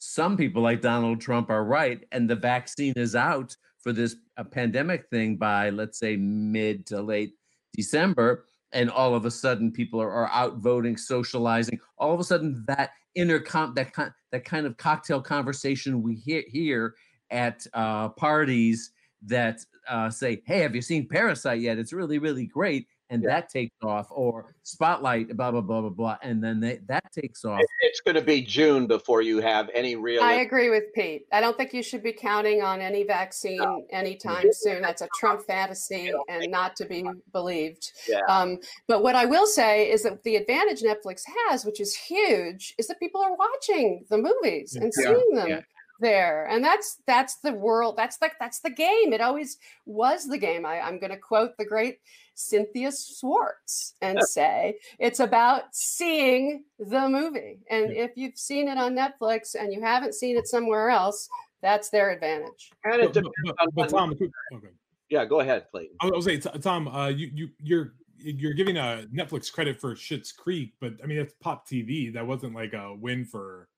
some 0.01 0.35
people 0.35 0.63
like 0.63 0.81
Donald 0.81 1.21
Trump 1.21 1.51
are 1.51 1.65
right 1.65 2.03
and 2.11 2.29
the 2.29 2.35
vaccine 2.35 2.95
is 2.97 3.15
out 3.15 3.55
for 3.79 3.93
this 3.93 4.17
uh, 4.39 4.45
pandemic 4.45 5.07
thing 5.11 5.37
by, 5.37 5.71
let's 5.71 5.99
say, 5.99 6.17
mid 6.17 6.87
to 6.87 7.03
late 7.03 7.35
December, 7.75 8.47
and 8.73 8.91
all 8.91 9.15
of 9.15 9.27
a 9.27 9.31
sudden 9.31 9.71
people 9.71 10.01
are, 10.01 10.11
are 10.11 10.31
out 10.31 10.57
voting, 10.57 10.97
socializing. 10.97 11.79
All 11.99 12.15
of 12.15 12.21
a 12.21 12.25
sudden, 12.25 12.65
that 12.67 12.91
intercom, 13.15 13.75
that 13.75 13.93
kind, 13.93 14.11
that 14.33 14.45
kind 14.45 14.67
of 14.67 14.77
cocktail 14.79 15.21
conversation 15.21 16.03
we 16.03 16.15
hear 16.15 16.45
here 16.49 16.95
at 17.31 17.67
uh, 17.75 18.09
parties 18.11 18.93
that 19.27 19.61
uh, 19.89 20.09
say, 20.09 20.43
"Hey, 20.47 20.61
have 20.61 20.75
you 20.75 20.83
seen 20.83 21.09
Parasite 21.09 21.61
yet? 21.61 21.79
It's 21.79 21.93
really, 21.93 22.19
really 22.19 22.47
great." 22.47 22.87
And 23.11 23.23
that 23.25 23.49
takes 23.49 23.75
off, 23.83 24.07
or 24.11 24.55
Spotlight, 24.63 25.37
blah 25.37 25.51
blah 25.51 25.61
blah 25.61 25.81
blah 25.81 25.91
blah, 25.91 26.17
and 26.23 26.43
then 26.43 26.61
they, 26.61 26.79
that 26.87 27.13
takes 27.13 27.45
off. 27.45 27.61
it's 27.81 28.01
going 28.01 28.15
to 28.15 28.23
be 28.23 28.41
June 28.41 28.87
before 28.87 29.21
you 29.21 29.41
have 29.41 29.69
any 29.75 29.97
real. 29.97 30.23
I 30.23 30.35
agree 30.35 30.71
with 30.71 30.85
Pete. 30.95 31.27
I 31.33 31.41
don't 31.41 31.57
think 31.57 31.75
you 31.75 31.83
should 31.83 32.03
be 32.05 32.13
counting 32.13 32.63
on 32.63 32.81
any 32.81 33.03
vaccine 33.03 33.61
anytime 33.91 34.47
soon. 34.53 34.81
That's 34.81 35.03
a 35.03 35.09
Trump 35.19 35.43
fantasy 35.45 36.13
and 36.29 36.51
not 36.51 36.77
to 36.77 36.85
be 36.87 37.05
believed. 37.33 37.91
Yeah. 38.09 38.21
Um, 38.29 38.59
but 38.87 39.03
what 39.03 39.17
I 39.17 39.25
will 39.25 39.47
say 39.47 39.91
is 39.91 40.05
that 40.05 40.23
the 40.23 40.37
advantage 40.37 40.83
Netflix 40.83 41.23
has, 41.49 41.65
which 41.65 41.81
is 41.81 41.95
huge, 41.97 42.75
is 42.79 42.87
that 42.87 43.01
people 43.01 43.21
are 43.21 43.35
watching 43.37 44.05
the 44.09 44.19
movies 44.19 44.77
and 44.77 44.93
Yeah. 44.97 45.05
seeing 45.05 45.35
them 45.35 45.49
Yeah. 45.49 45.61
There, 46.01 46.47
and 46.47 46.65
that's 46.65 46.99
that's 47.07 47.37
the 47.37 47.53
world. 47.53 47.97
That's 47.97 48.19
like 48.21 48.33
that's 48.41 48.61
the 48.61 48.71
game. 48.71 49.13
It 49.13 49.21
always 49.21 49.59
was 49.87 50.27
the 50.27 50.39
game. 50.39 50.67
I, 50.67 50.81
I'm 50.81 50.99
going 50.99 51.11
to 51.13 51.19
quote 51.19 51.57
the 51.59 51.65
great 51.65 51.99
Cynthia 52.35 52.91
Swartz 52.93 53.95
and 54.01 54.19
say 54.23 54.79
it's 54.99 55.21
about 55.21 55.65
seeing 55.73 56.65
the 56.79 57.09
movie. 57.09 57.61
And 57.71 57.93
if 57.93 58.13
you've 58.17 58.39
seen 58.39 58.69
it 58.69 58.79
on 58.79 58.95
Netflix 58.95 59.55
and 59.55 59.73
you 59.73 59.81
haven't 59.83 60.15
seen 60.15 60.37
it 60.37 60.47
somewhere 60.49 60.91
else, 60.91 61.29
that's 61.63 61.91
their 61.91 62.11
advantage. 62.11 62.71
and 62.85 63.03
it 63.03 63.13
But, 63.13 63.15
depends 63.15 63.33
but, 63.45 63.61
on 63.61 63.69
but 63.75 63.89
Tom, 63.91 64.11
okay. 64.13 64.69
yeah, 65.11 65.25
go 65.25 65.41
ahead, 65.41 65.67
Clayton. 65.71 65.97
I 66.01 66.07
was 66.07 66.25
saying, 66.25 66.41
Tom, 66.41 66.89
uh, 66.89 67.09
you 67.09 67.31
you 67.35 67.49
you're 67.63 67.95
you're 68.23 68.55
giving 68.55 68.77
uh, 68.77 69.05
Netflix 69.15 69.53
credit 69.53 69.81
for 69.81 69.95
Schitt's 69.95 70.33
Creek, 70.33 70.75
but 70.81 70.95
I 71.03 71.07
mean 71.07 71.19
it's 71.19 71.35
pop 71.41 71.69
TV. 71.69 72.13
That 72.13 72.27
wasn't 72.27 72.55
like 72.55 72.73
a 72.73 72.95
win 72.95 73.25
for 73.25 73.69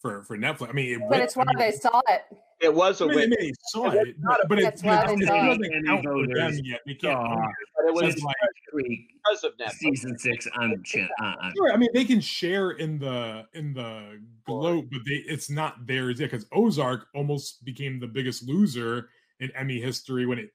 for 0.00 0.22
for 0.24 0.36
Netflix. 0.36 0.68
I 0.70 0.72
mean, 0.72 0.94
it 0.94 0.98
But 1.00 1.10
went- 1.10 1.22
it's 1.22 1.36
I 1.36 1.40
why 1.40 1.44
mean, 1.46 1.58
they 1.58 1.72
saw 1.72 2.00
it. 2.08 2.22
It 2.62 2.74
was 2.74 3.00
I 3.00 3.06
a 3.06 3.08
mean, 3.08 3.16
win, 3.16 3.30
they 3.38 3.52
saw 3.70 3.90
It 3.90 4.08
it, 4.08 4.16
not 4.18 4.38
but, 4.42 4.48
but 4.50 4.58
it, 4.58 4.62
That's 4.62 4.82
but 4.82 4.88
why 4.88 4.94
it 5.14 5.18
they 5.18 5.24
doesn't, 5.24 5.26
saw 5.28 5.34
it 5.34 5.54
it. 5.54 5.58
doesn't 5.70 5.86
count 5.86 6.02
for 6.04 6.26
them 6.26 6.60
yet. 6.62 6.80
We 6.86 6.94
can't. 6.94 7.12
saw 7.14 7.36
but 7.76 7.86
it 7.88 7.94
was 7.94 8.14
It's 8.14 8.22
like- 8.22 8.36
Creek 8.70 9.00
because 9.14 9.44
of 9.44 9.52
Netflix. 9.56 9.70
season 9.78 10.18
six 10.18 10.46
on, 10.56 10.82
chan- 10.84 11.08
on, 11.20 11.34
on 11.42 11.52
Sure, 11.56 11.72
I 11.72 11.76
mean 11.76 11.88
they 11.94 12.04
can 12.04 12.20
share 12.20 12.72
in 12.72 12.98
the 12.98 13.46
in 13.54 13.72
the 13.72 14.20
globe, 14.46 14.88
but 14.92 15.00
they 15.06 15.16
it's 15.26 15.48
not 15.50 15.86
theirs 15.86 16.20
yet 16.20 16.30
because 16.30 16.46
Ozark 16.52 17.06
almost 17.14 17.64
became 17.64 17.98
the 17.98 18.06
biggest 18.06 18.46
loser 18.46 19.08
in 19.40 19.50
Emmy 19.56 19.80
history 19.80 20.26
when 20.26 20.38
it 20.38 20.50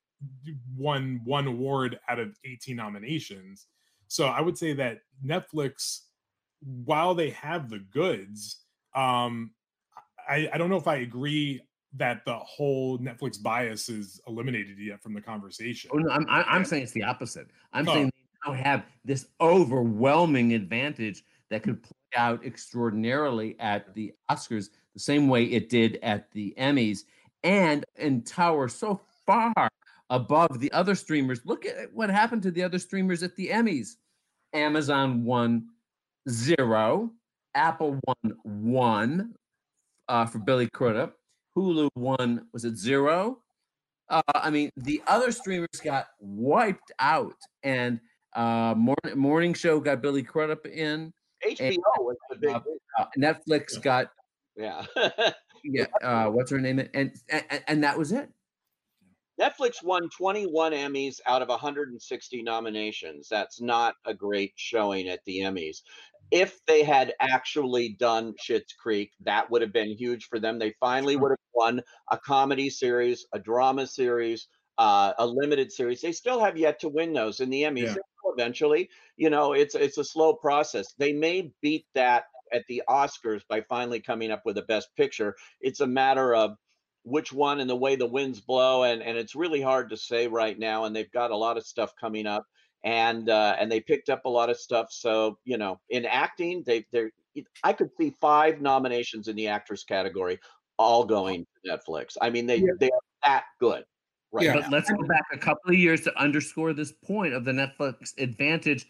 won 0.77 1.19
one 1.25 1.47
award 1.47 1.99
out 2.07 2.19
of 2.19 2.37
18 2.45 2.75
nominations. 2.75 3.65
So 4.07 4.27
I 4.27 4.39
would 4.41 4.57
say 4.57 4.73
that 4.73 4.99
Netflix, 5.25 6.01
while 6.61 7.15
they 7.15 7.31
have 7.31 7.69
the 7.69 7.79
goods, 7.79 8.61
um, 8.95 9.51
I, 10.27 10.49
I 10.53 10.57
don't 10.57 10.69
know 10.69 10.77
if 10.77 10.87
I 10.87 10.97
agree 10.97 11.61
that 11.97 12.25
the 12.25 12.35
whole 12.35 12.97
Netflix 12.99 13.41
bias 13.41 13.87
is 13.89 14.19
eliminated 14.27 14.77
yet 14.79 15.01
from 15.01 15.13
the 15.13 15.21
conversation. 15.21 15.89
Oh 15.93 15.97
no, 15.97 16.09
I'm 16.11 16.25
I- 16.29 16.43
I'm 16.43 16.65
saying 16.65 16.83
it's 16.83 16.91
the 16.91 17.03
opposite. 17.03 17.47
I'm 17.73 17.87
Oh. 17.87 17.93
saying 17.93 18.05
they 18.15 18.49
now 18.51 18.53
have 18.57 18.85
this 19.05 19.27
overwhelming 19.39 20.53
advantage 20.53 21.23
that 21.49 21.63
could 21.63 21.81
play 21.83 21.91
out 22.17 22.43
extraordinarily 22.45 23.55
at 23.59 23.93
the 23.93 24.13
Oscars, 24.31 24.69
the 24.93 24.99
same 24.99 25.27
way 25.27 25.43
it 25.45 25.69
did 25.69 25.99
at 26.01 26.31
the 26.31 26.53
Emmys, 26.57 27.03
and 27.43 27.85
and 27.97 28.25
tower 28.25 28.67
so 28.67 28.99
far 29.25 29.69
above 30.09 30.59
the 30.59 30.71
other 30.71 30.95
streamers. 30.95 31.41
Look 31.45 31.65
at 31.65 31.93
what 31.93 32.09
happened 32.09 32.41
to 32.43 32.51
the 32.51 32.63
other 32.63 32.79
streamers 32.79 33.23
at 33.23 33.35
the 33.35 33.49
Emmys. 33.49 33.95
Amazon 34.53 35.23
won 35.23 35.67
zero, 36.29 37.11
Apple 37.55 37.99
won 38.05 38.37
one 38.43 39.33
uh, 40.07 40.25
for 40.25 40.39
Billy 40.39 40.69
Crudup. 40.69 41.15
Hulu 41.57 41.89
won 41.95 42.45
was 42.53 42.65
it 42.65 42.77
zero? 42.77 43.39
Uh, 44.09 44.21
I 44.35 44.49
mean, 44.49 44.69
the 44.77 45.01
other 45.07 45.31
streamers 45.31 45.81
got 45.83 46.07
wiped 46.19 46.91
out, 46.99 47.37
and 47.63 47.99
uh, 48.35 48.75
morning 48.77 49.17
morning 49.17 49.53
show 49.53 49.79
got 49.79 50.01
Billy 50.01 50.21
Crudup 50.21 50.65
in. 50.67 51.11
HBO 51.45 51.77
was 51.97 52.17
the 52.29 52.35
big 52.35 52.55
uh, 52.55 52.59
win. 52.65 52.77
Uh, 52.99 53.05
Netflix 53.17 53.81
got 53.81 54.11
Yeah. 54.55 54.85
yeah. 55.63 55.85
Uh, 56.03 56.27
what's 56.27 56.51
her 56.51 56.59
name? 56.59 56.79
And, 56.79 57.11
and 57.29 57.63
and 57.67 57.83
that 57.83 57.97
was 57.97 58.11
it. 58.11 58.29
Netflix 59.39 59.83
won 59.83 60.09
21 60.17 60.71
Emmys 60.71 61.19
out 61.25 61.41
of 61.41 61.49
160 61.49 62.41
nominations. 62.41 63.27
That's 63.29 63.59
not 63.59 63.95
a 64.05 64.13
great 64.13 64.53
showing 64.55 65.09
at 65.09 65.19
the 65.25 65.39
Emmys. 65.39 65.81
If 66.31 66.59
they 66.65 66.83
had 66.83 67.13
actually 67.19 67.89
done 67.99 68.33
Schitt's 68.33 68.73
Creek, 68.73 69.11
that 69.21 69.49
would 69.49 69.61
have 69.61 69.73
been 69.73 69.95
huge 69.95 70.25
for 70.25 70.39
them. 70.39 70.59
They 70.59 70.73
finally 70.79 71.15
would 71.15 71.31
have 71.31 71.37
won 71.53 71.81
a 72.11 72.17
comedy 72.17 72.69
series, 72.69 73.25
a 73.33 73.39
drama 73.39 73.87
series, 73.87 74.47
uh, 74.77 75.13
a 75.17 75.25
limited 75.25 75.71
series. 75.71 76.01
They 76.01 76.11
still 76.11 76.39
have 76.39 76.57
yet 76.57 76.79
to 76.79 76.89
win 76.89 77.13
those 77.13 77.39
in 77.39 77.49
the 77.49 77.63
Emmys. 77.63 77.95
Yeah. 77.95 78.01
Eventually, 78.37 78.89
you 79.17 79.29
know, 79.29 79.53
it's 79.53 79.75
it's 79.75 79.97
a 79.97 80.03
slow 80.03 80.33
process. 80.33 80.93
They 80.97 81.13
may 81.13 81.51
beat 81.61 81.85
that 81.93 82.25
at 82.51 82.65
the 82.67 82.81
Oscars 82.89 83.41
by 83.47 83.61
finally 83.61 84.01
coming 84.01 84.31
up 84.31 84.41
with 84.45 84.57
a 84.57 84.63
Best 84.63 84.89
Picture. 84.97 85.35
It's 85.61 85.79
a 85.79 85.87
matter 85.87 86.35
of 86.35 86.57
which 87.03 87.31
one 87.31 87.59
and 87.59 87.69
the 87.69 87.75
way 87.75 87.95
the 87.95 88.07
winds 88.07 88.41
blow 88.41 88.83
and 88.83 89.01
and 89.03 89.15
it's 89.17 89.35
really 89.35 89.61
hard 89.61 89.91
to 89.91 89.97
say 89.97 90.27
right 90.27 90.57
now 90.57 90.85
and 90.85 90.95
they've 90.95 91.11
got 91.11 91.29
a 91.29 91.37
lot 91.37 91.55
of 91.55 91.65
stuff 91.65 91.93
coming 92.01 92.25
up 92.25 92.45
and 92.85 93.29
uh 93.29 93.55
and 93.59 93.69
they 93.69 93.81
picked 93.81 94.09
up 94.09 94.23
a 94.25 94.29
lot 94.29 94.49
of 94.49 94.57
stuff 94.57 94.87
so 94.91 95.37
you 95.43 95.57
know 95.57 95.79
in 95.89 96.05
acting 96.05 96.63
they 96.65 96.85
they're 96.93 97.11
i 97.63 97.73
could 97.73 97.89
see 97.99 98.13
five 98.21 98.61
nominations 98.61 99.27
in 99.27 99.35
the 99.35 99.47
actress 99.47 99.83
category 99.83 100.39
all 100.77 101.03
going 101.03 101.45
to 101.65 101.71
netflix 101.71 102.15
i 102.21 102.29
mean 102.29 102.45
they 102.45 102.63
they're 102.79 102.89
that 103.23 103.45
good 103.59 103.83
right 104.31 104.45
Yeah. 104.45 104.53
now. 104.53 104.61
But 104.61 104.71
let's 104.71 104.91
go 104.91 105.03
back 105.07 105.23
a 105.33 105.37
couple 105.37 105.71
of 105.71 105.77
years 105.77 106.01
to 106.01 106.19
underscore 106.19 106.73
this 106.73 106.91
point 106.91 107.33
of 107.33 107.45
the 107.45 107.51
Netflix 107.51 108.13
advantage. 108.17 108.85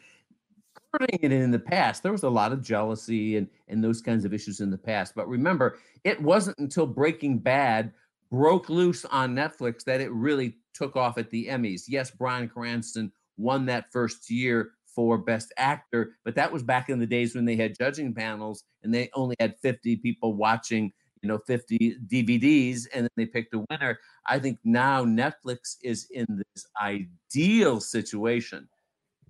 Hurting 0.92 1.20
it 1.22 1.32
in 1.32 1.52
the 1.52 1.60
past, 1.60 2.04
there 2.04 2.12
was 2.12 2.24
a 2.24 2.30
lot 2.30 2.52
of 2.52 2.64
jealousy 2.64 3.36
and 3.38 3.48
and 3.68 3.84
those 3.84 4.02
kinds 4.02 4.24
of 4.26 4.34
issues 4.34 4.62
in 4.62 4.72
the 4.72 4.78
past. 4.78 5.14
But 5.14 5.28
remember, 5.28 5.78
it 6.04 6.22
wasn't 6.22 6.58
until 6.58 6.88
Breaking 6.88 7.38
Bad 7.38 7.92
broke 8.32 8.70
loose 8.70 9.06
on 9.06 9.36
Netflix 9.36 9.84
that 9.84 10.02
it 10.02 10.12
really 10.12 10.56
took 10.74 10.96
off 10.96 11.18
at 11.18 11.30
the 11.32 11.48
Emmys. 11.48 11.84
Yes, 11.88 12.12
Bryan 12.12 12.48
Cranston 12.48 13.12
won 13.38 13.66
that 13.68 13.92
first 13.92 14.30
year 14.30 14.72
for 14.86 15.18
Best 15.18 15.54
Actor, 15.58 16.14
but 16.24 16.36
that 16.36 16.52
was 16.52 16.64
back 16.64 16.90
in 16.90 17.00
the 17.00 17.06
days 17.06 17.36
when 17.36 17.46
they 17.46 17.56
had 17.56 17.78
judging 17.78 18.14
panels 18.14 18.64
and 18.84 18.94
they 18.94 19.10
only 19.14 19.36
had 19.40 19.56
50 19.62 19.98
people 19.98 20.34
watching 20.34 20.94
you 21.22 21.30
know 21.30 21.40
50 21.48 21.98
DVDs 22.08 22.84
and 22.94 23.04
then 23.04 23.10
they 23.18 23.26
picked 23.26 23.54
a 23.54 23.66
winner. 23.70 24.00
I 24.28 24.40
think 24.40 24.60
now 24.64 25.04
Netflix 25.04 25.76
is 25.84 26.08
in 26.12 26.26
this 26.30 26.66
ideal 26.82 27.82
situation 27.82 28.70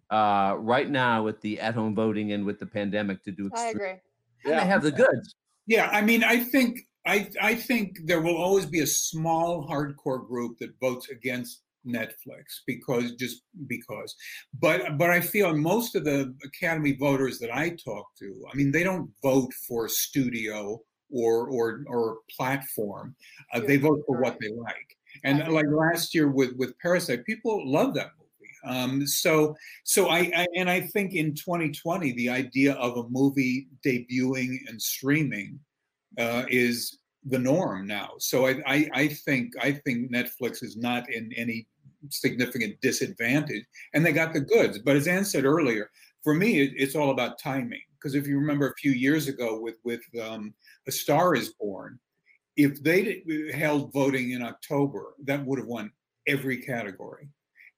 uh, 0.09 0.55
right 0.59 0.89
now 0.89 1.23
with 1.23 1.41
the 1.41 1.59
at-home 1.59 1.95
voting 1.95 2.33
and 2.33 2.45
with 2.45 2.59
the 2.59 2.65
pandemic 2.65 3.23
to 3.23 3.31
do. 3.31 3.49
I 3.55 3.69
agree. 3.69 3.93
And 4.43 4.59
they 4.59 4.65
have 4.65 4.83
the 4.83 4.91
goods. 4.91 5.35
Yeah, 5.67 5.89
I 5.91 6.01
mean, 6.01 6.23
I 6.23 6.43
think 6.43 6.81
I 7.07 7.29
I 7.41 7.55
think 7.55 7.99
there 8.05 8.21
will 8.21 8.37
always 8.37 8.65
be 8.65 8.81
a 8.81 8.87
small 8.87 9.67
hardcore 9.67 10.27
group 10.27 10.59
that 10.59 10.71
votes 10.79 11.09
against 11.09 11.61
Netflix 11.85 12.61
because 12.65 13.13
just 13.13 13.43
because. 13.67 14.15
But 14.59 14.97
but 14.97 15.09
I 15.09 15.21
feel 15.21 15.55
most 15.55 15.95
of 15.95 16.03
the 16.03 16.33
Academy 16.43 16.93
voters 16.93 17.39
that 17.39 17.55
I 17.55 17.69
talk 17.69 18.07
to, 18.19 18.45
I 18.51 18.55
mean, 18.55 18.71
they 18.71 18.83
don't 18.83 19.09
vote 19.21 19.53
for 19.67 19.87
studio 19.87 20.81
or 21.11 21.49
or 21.49 21.83
or 21.87 22.17
platform. 22.35 23.15
Uh, 23.53 23.61
they 23.61 23.77
vote 23.77 24.03
for 24.07 24.19
what 24.19 24.37
they 24.39 24.49
like. 24.49 24.97
And 25.23 25.47
like 25.53 25.65
last 25.69 26.13
year 26.13 26.27
with 26.29 26.53
with 26.57 26.77
Parasite, 26.79 27.25
people 27.25 27.71
love 27.71 27.93
that 27.95 28.09
movie. 28.17 28.77
Um, 28.77 29.07
so 29.07 29.55
so 29.83 30.09
I, 30.09 30.31
I 30.35 30.47
and 30.55 30.69
I 30.69 30.81
think 30.81 31.13
in 31.13 31.35
2020, 31.35 32.13
the 32.13 32.29
idea 32.29 32.73
of 32.73 32.97
a 32.97 33.09
movie 33.09 33.67
debuting 33.85 34.57
and 34.67 34.81
streaming 34.81 35.59
uh, 36.17 36.43
is 36.49 36.97
the 37.25 37.39
norm 37.39 37.87
now. 37.87 38.11
So 38.19 38.45
I, 38.45 38.61
I, 38.65 38.89
I 38.93 39.07
think 39.07 39.53
I 39.61 39.71
think 39.71 40.11
Netflix 40.11 40.63
is 40.63 40.77
not 40.77 41.09
in 41.11 41.31
any 41.35 41.67
significant 42.11 42.79
disadvantage, 42.81 43.65
and 43.93 44.05
they 44.05 44.11
got 44.11 44.33
the 44.33 44.41
goods. 44.41 44.79
But 44.79 44.95
as 44.95 45.07
Anne 45.07 45.25
said 45.25 45.45
earlier, 45.45 45.89
for 46.23 46.33
me, 46.33 46.61
it, 46.61 46.73
it's 46.75 46.95
all 46.95 47.11
about 47.11 47.39
timing. 47.39 47.81
Because 47.93 48.15
if 48.15 48.27
you 48.27 48.37
remember 48.37 48.69
a 48.69 48.75
few 48.75 48.91
years 48.91 49.27
ago 49.27 49.59
with 49.59 49.75
with 49.83 50.01
um, 50.21 50.53
A 50.87 50.91
Star 50.91 51.35
Is 51.35 51.53
Born, 51.59 51.99
if 52.55 52.81
they 52.83 53.23
held 53.53 53.93
voting 53.93 54.31
in 54.31 54.41
October, 54.41 55.13
that 55.23 55.45
would 55.45 55.59
have 55.59 55.67
won 55.67 55.91
every 56.27 56.57
category. 56.57 57.29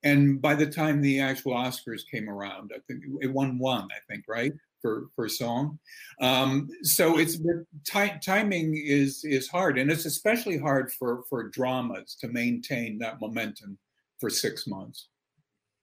And 0.04 0.42
by 0.42 0.56
the 0.56 0.68
time 0.68 1.02
the 1.02 1.20
actual 1.20 1.54
Oscars 1.54 2.02
came 2.10 2.30
around, 2.30 2.72
I 2.76 2.80
think 2.88 3.04
it 3.20 3.34
won 3.34 3.58
one. 3.58 3.84
I 3.86 4.00
think 4.08 4.26
right 4.28 4.54
for 4.82 5.08
for 5.16 5.28
song. 5.28 5.80
Um, 6.22 6.70
so 6.84 7.18
it's 7.18 7.40
ti- 7.84 8.20
timing 8.24 8.76
is 8.76 9.24
is 9.24 9.48
hard, 9.48 9.78
and 9.78 9.92
it's 9.92 10.06
especially 10.06 10.58
hard 10.58 10.92
for 10.94 11.24
for 11.30 11.50
dramas 11.50 12.16
to 12.22 12.28
maintain 12.28 13.00
that 13.00 13.20
momentum 13.20 13.78
for 14.20 14.30
six 14.30 14.68
months. 14.68 15.10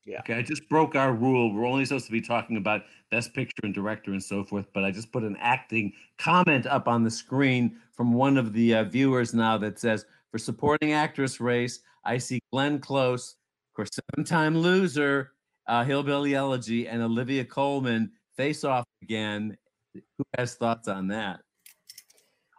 Yeah. 0.06 0.20
Okay, 0.20 0.34
I 0.34 0.42
just 0.42 0.68
broke 0.68 0.96
our 0.96 1.14
rule. 1.14 1.54
We're 1.54 1.66
only 1.66 1.86
supposed 1.86 2.06
to 2.06 2.12
be 2.12 2.20
talking 2.20 2.58
about 2.58 2.82
best 3.10 3.32
picture 3.32 3.62
and 3.62 3.72
director 3.72 4.10
and 4.10 4.22
so 4.22 4.44
forth, 4.44 4.66
but 4.74 4.84
I 4.84 4.90
just 4.90 5.10
put 5.10 5.22
an 5.22 5.36
acting 5.40 5.92
comment 6.18 6.66
up 6.66 6.88
on 6.88 7.04
the 7.04 7.10
screen 7.10 7.76
from 7.94 8.12
one 8.12 8.36
of 8.36 8.52
the 8.52 8.74
uh, 8.74 8.84
viewers 8.84 9.32
now 9.32 9.56
that 9.58 9.78
says, 9.78 10.04
for 10.30 10.38
supporting 10.38 10.92
actress 10.92 11.40
race, 11.40 11.80
I 12.04 12.18
see 12.18 12.40
Glenn 12.52 12.80
Close, 12.80 13.36
of 13.70 13.76
course, 13.76 13.88
seven-time 14.12 14.58
loser, 14.58 15.32
uh, 15.68 15.84
Hillbilly 15.84 16.34
Elegy, 16.34 16.86
and 16.86 17.00
Olivia 17.00 17.44
Colman 17.44 18.12
face 18.36 18.62
off 18.62 18.84
again. 19.02 19.56
Who 19.94 20.24
has 20.36 20.54
thoughts 20.54 20.88
on 20.88 21.08
that? 21.08 21.40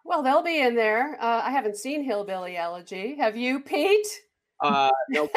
Well, 0.03 0.23
they'll 0.23 0.41
be 0.41 0.61
in 0.61 0.73
there. 0.73 1.17
Uh, 1.21 1.41
I 1.43 1.51
haven't 1.51 1.77
seen 1.77 2.03
Hillbilly 2.03 2.57
Elegy. 2.57 3.17
Have 3.19 3.35
you, 3.35 3.59
Pete? 3.59 4.07
Uh, 4.61 4.91
no, 5.09 5.29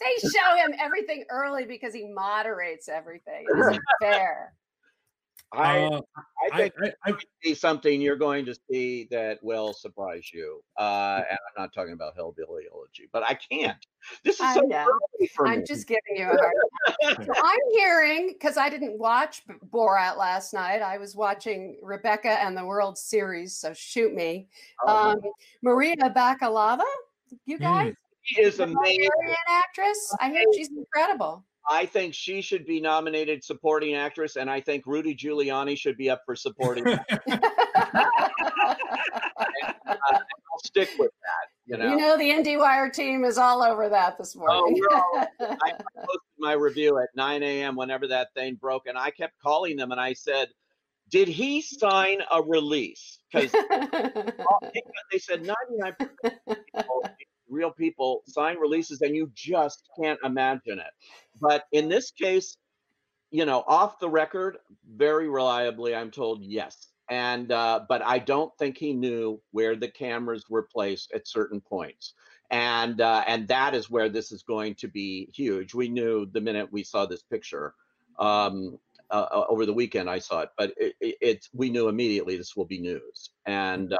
they 0.00 0.28
show 0.28 0.56
him 0.56 0.74
everything 0.80 1.24
early 1.30 1.64
because 1.64 1.94
he 1.94 2.06
moderates 2.06 2.88
everything. 2.88 3.46
It 3.48 3.58
isn't 3.58 3.82
fair. 4.00 4.52
I, 5.52 5.78
Uh, 5.78 6.00
I 6.52 6.56
think 6.56 6.74
I, 6.82 6.92
I, 7.04 7.08
you 7.10 7.18
see 7.42 7.54
something 7.54 8.00
you're 8.00 8.16
going 8.16 8.44
to 8.46 8.54
see 8.70 9.06
that 9.10 9.38
will 9.42 9.72
surprise 9.72 10.30
you. 10.32 10.62
Uh, 10.78 11.22
and 11.28 11.38
I'm 11.38 11.62
not 11.62 11.72
talking 11.72 11.92
about 11.92 12.16
Hellbilly 12.16 12.64
Elegy, 12.72 13.08
but 13.12 13.22
I 13.22 13.34
can't. 13.34 13.78
This 14.24 14.36
is 14.36 14.40
I 14.42 14.54
so 14.54 14.60
know. 14.62 14.84
early 14.86 15.28
for 15.28 15.46
I'm 15.46 15.60
me. 15.60 15.64
just 15.66 15.86
giving 15.86 16.16
you 16.16 16.24
a 16.24 16.36
hard 16.36 16.52
time. 17.02 17.26
So 17.26 17.32
I'm 17.42 17.58
hearing 17.72 18.32
because 18.32 18.56
I 18.56 18.68
didn't 18.68 18.98
watch 18.98 19.42
Borat 19.70 20.16
last 20.16 20.52
night. 20.52 20.82
I 20.82 20.98
was 20.98 21.14
watching 21.14 21.78
Rebecca 21.80 22.42
and 22.42 22.56
the 22.56 22.64
World 22.64 22.98
Series. 22.98 23.56
So 23.56 23.72
shoot 23.72 24.12
me, 24.14 24.48
Oh, 24.84 25.10
um, 25.10 25.20
Maria 25.62 25.96
Bakalova. 25.96 26.84
You 27.44 27.58
guys, 27.58 27.94
she 28.26 28.42
is 28.42 28.60
amazing. 28.60 29.08
Actress. 29.48 30.14
I 30.20 30.30
hear 30.30 30.42
she's 30.54 30.68
incredible. 30.70 31.44
I 31.68 31.86
think 31.86 32.14
she 32.14 32.42
should 32.42 32.64
be 32.64 32.80
nominated 32.80 33.42
supporting 33.42 33.94
actress, 33.94 34.36
and 34.36 34.48
I 34.48 34.60
think 34.60 34.84
Rudy 34.86 35.16
Giuliani 35.16 35.76
should 35.76 35.96
be 35.96 36.08
up 36.10 36.22
for 36.26 36.36
supporting. 36.36 36.86
actress. 36.86 37.38
Uh, 39.88 40.18
I'll 40.18 40.58
stick 40.64 40.90
with 40.98 41.10
that. 41.22 41.48
You 41.66 41.76
know. 41.78 41.90
You 41.90 41.96
know, 41.96 42.16
the 42.18 42.30
IndieWire 42.30 42.92
team 42.92 43.24
is 43.24 43.38
all 43.38 43.62
over 43.62 43.88
that 43.88 44.18
this 44.18 44.34
morning. 44.36 44.76
we're 44.78 44.96
all- 44.96 45.26
I 45.40 45.72
posted 45.96 46.20
my 46.38 46.52
review 46.52 46.98
at 46.98 47.08
9 47.14 47.42
a.m. 47.42 47.76
whenever 47.76 48.06
that 48.08 48.28
thing 48.34 48.56
broke, 48.56 48.86
and 48.86 48.98
I 48.98 49.10
kept 49.10 49.34
calling 49.42 49.76
them 49.76 49.92
and 49.92 50.00
I 50.00 50.12
said, 50.12 50.48
"Did 51.10 51.28
he 51.28 51.60
sign 51.62 52.18
a 52.30 52.42
release?" 52.42 53.18
Because 53.32 53.52
they 55.12 55.18
said 55.18 55.42
99% 55.44 56.08
people, 56.48 57.02
real 57.48 57.70
people 57.70 58.22
sign 58.26 58.58
releases, 58.58 59.00
and 59.02 59.14
you 59.14 59.30
just 59.34 59.88
can't 60.00 60.18
imagine 60.24 60.78
it. 60.78 60.92
But 61.40 61.64
in 61.72 61.88
this 61.88 62.10
case, 62.10 62.56
you 63.30 63.44
know, 63.44 63.64
off 63.66 63.98
the 63.98 64.08
record, 64.08 64.58
very 64.88 65.28
reliably, 65.28 65.94
I'm 65.94 66.10
told 66.10 66.42
yes. 66.42 66.88
And 67.08 67.52
uh, 67.52 67.80
but 67.88 68.02
I 68.04 68.18
don't 68.18 68.52
think 68.58 68.76
he 68.76 68.92
knew 68.92 69.40
where 69.52 69.76
the 69.76 69.88
cameras 69.88 70.44
were 70.48 70.66
placed 70.72 71.12
at 71.12 71.28
certain 71.28 71.60
points, 71.60 72.14
and 72.50 73.00
uh, 73.00 73.22
and 73.28 73.46
that 73.46 73.76
is 73.76 73.88
where 73.88 74.08
this 74.08 74.32
is 74.32 74.42
going 74.42 74.74
to 74.76 74.88
be 74.88 75.28
huge. 75.32 75.72
We 75.72 75.88
knew 75.88 76.26
the 76.26 76.40
minute 76.40 76.68
we 76.72 76.82
saw 76.82 77.06
this 77.06 77.22
picture 77.22 77.74
um, 78.18 78.78
uh, 79.10 79.26
uh, 79.30 79.44
over 79.48 79.66
the 79.66 79.72
weekend. 79.72 80.10
I 80.10 80.18
saw 80.18 80.40
it, 80.40 80.48
but 80.58 80.74
it, 80.76 80.94
it, 81.00 81.46
we 81.52 81.70
knew 81.70 81.88
immediately 81.88 82.36
this 82.36 82.56
will 82.56 82.64
be 82.64 82.80
news. 82.80 83.30
And 83.46 83.92
uh, 83.92 83.98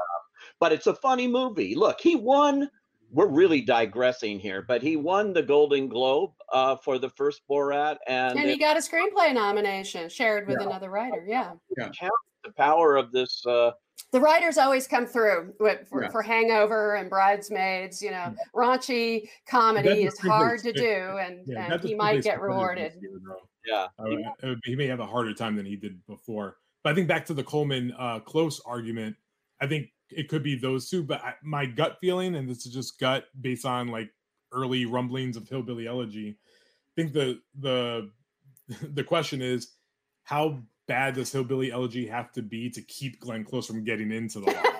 but 0.59 0.73
it's 0.73 0.87
a 0.87 0.95
funny 0.95 1.27
movie. 1.27 1.75
Look, 1.75 2.01
he 2.01 2.15
won. 2.15 2.69
We're 3.11 3.27
really 3.27 3.61
digressing 3.61 4.39
here, 4.39 4.61
but 4.61 4.81
he 4.81 4.97
won 4.97 5.31
the 5.33 5.41
Golden 5.43 5.87
Globe 5.87 6.31
uh, 6.51 6.75
for 6.75 6.99
the 6.99 7.09
first 7.09 7.41
Borat, 7.49 7.97
and, 8.07 8.37
and 8.37 8.47
he 8.49 8.55
it 8.55 8.59
got 8.59 8.75
a 8.77 8.81
screenplay 8.81 9.33
nomination 9.33 10.09
shared 10.09 10.47
with 10.47 10.57
Yeah. 10.59 10.67
another 10.67 10.89
writer. 10.89 11.25
Yeah. 11.27 11.53
counts 11.77 12.01
the 12.43 12.51
power 12.57 12.95
of 12.97 13.11
this. 13.11 13.45
Uh, 13.45 13.71
The 14.11 14.19
writers 14.19 14.57
always 14.57 14.87
come 14.87 15.05
through 15.05 15.53
with, 15.59 15.87
for, 15.89 16.03
Yeah. 16.03 16.09
for 16.09 16.21
Hangover 16.21 16.95
and 16.95 17.09
Bridesmaids. 17.09 18.01
You 18.01 18.11
know, 18.11 18.35
raunchy 18.53 19.29
comedy 19.47 20.03
That's 20.03 20.15
is 20.15 20.19
hard 20.19 20.59
to 20.63 20.73
do, 20.73 21.17
and, 21.21 21.45
yeah, 21.47 21.73
and 21.73 21.81
he 21.83 21.95
might 21.95 22.23
get 22.23 22.41
rewarded. 22.41 22.93
year, 23.01 23.11
yeah, 23.65 23.87
Uh, 23.99 24.47
uh, 24.47 24.55
he 24.65 24.75
may 24.75 24.87
have 24.87 24.99
a 24.99 25.05
harder 25.05 25.33
time 25.33 25.55
than 25.55 25.65
he 25.65 25.75
did 25.75 26.05
before. 26.07 26.57
But 26.83 26.91
I 26.91 26.95
think 26.95 27.07
back 27.07 27.25
to 27.27 27.33
the 27.33 27.43
Colman 27.43 27.93
uh, 27.97 28.19
close 28.19 28.59
argument, 28.65 29.15
I 29.59 29.67
think 29.67 29.89
it 30.09 30.29
could 30.29 30.43
be 30.43 30.55
those 30.55 30.89
two. 30.89 31.03
But 31.03 31.23
I, 31.23 31.33
my 31.43 31.65
gut 31.65 31.97
feeling, 31.99 32.35
and 32.35 32.49
this 32.49 32.65
is 32.65 32.73
just 32.73 32.99
gut 32.99 33.25
based 33.39 33.65
on 33.65 33.87
like 33.87 34.09
early 34.51 34.85
rumblings 34.85 35.37
of 35.37 35.47
Hillbilly 35.47 35.87
Elegy, 35.87 36.37
I 36.37 37.01
think 37.01 37.13
the 37.13 37.39
the 37.59 38.11
the 38.93 39.03
question 39.03 39.41
is 39.41 39.73
how 40.23 40.59
bad 40.87 41.15
does 41.15 41.31
Hillbilly 41.31 41.71
Elegy 41.71 42.07
have 42.07 42.31
to 42.33 42.41
be 42.41 42.69
to 42.69 42.81
keep 42.81 43.19
Glenn 43.19 43.43
Close 43.43 43.67
from 43.67 43.83
getting 43.83 44.11
into 44.11 44.39
the 44.39 44.47
lottery? 44.47 44.73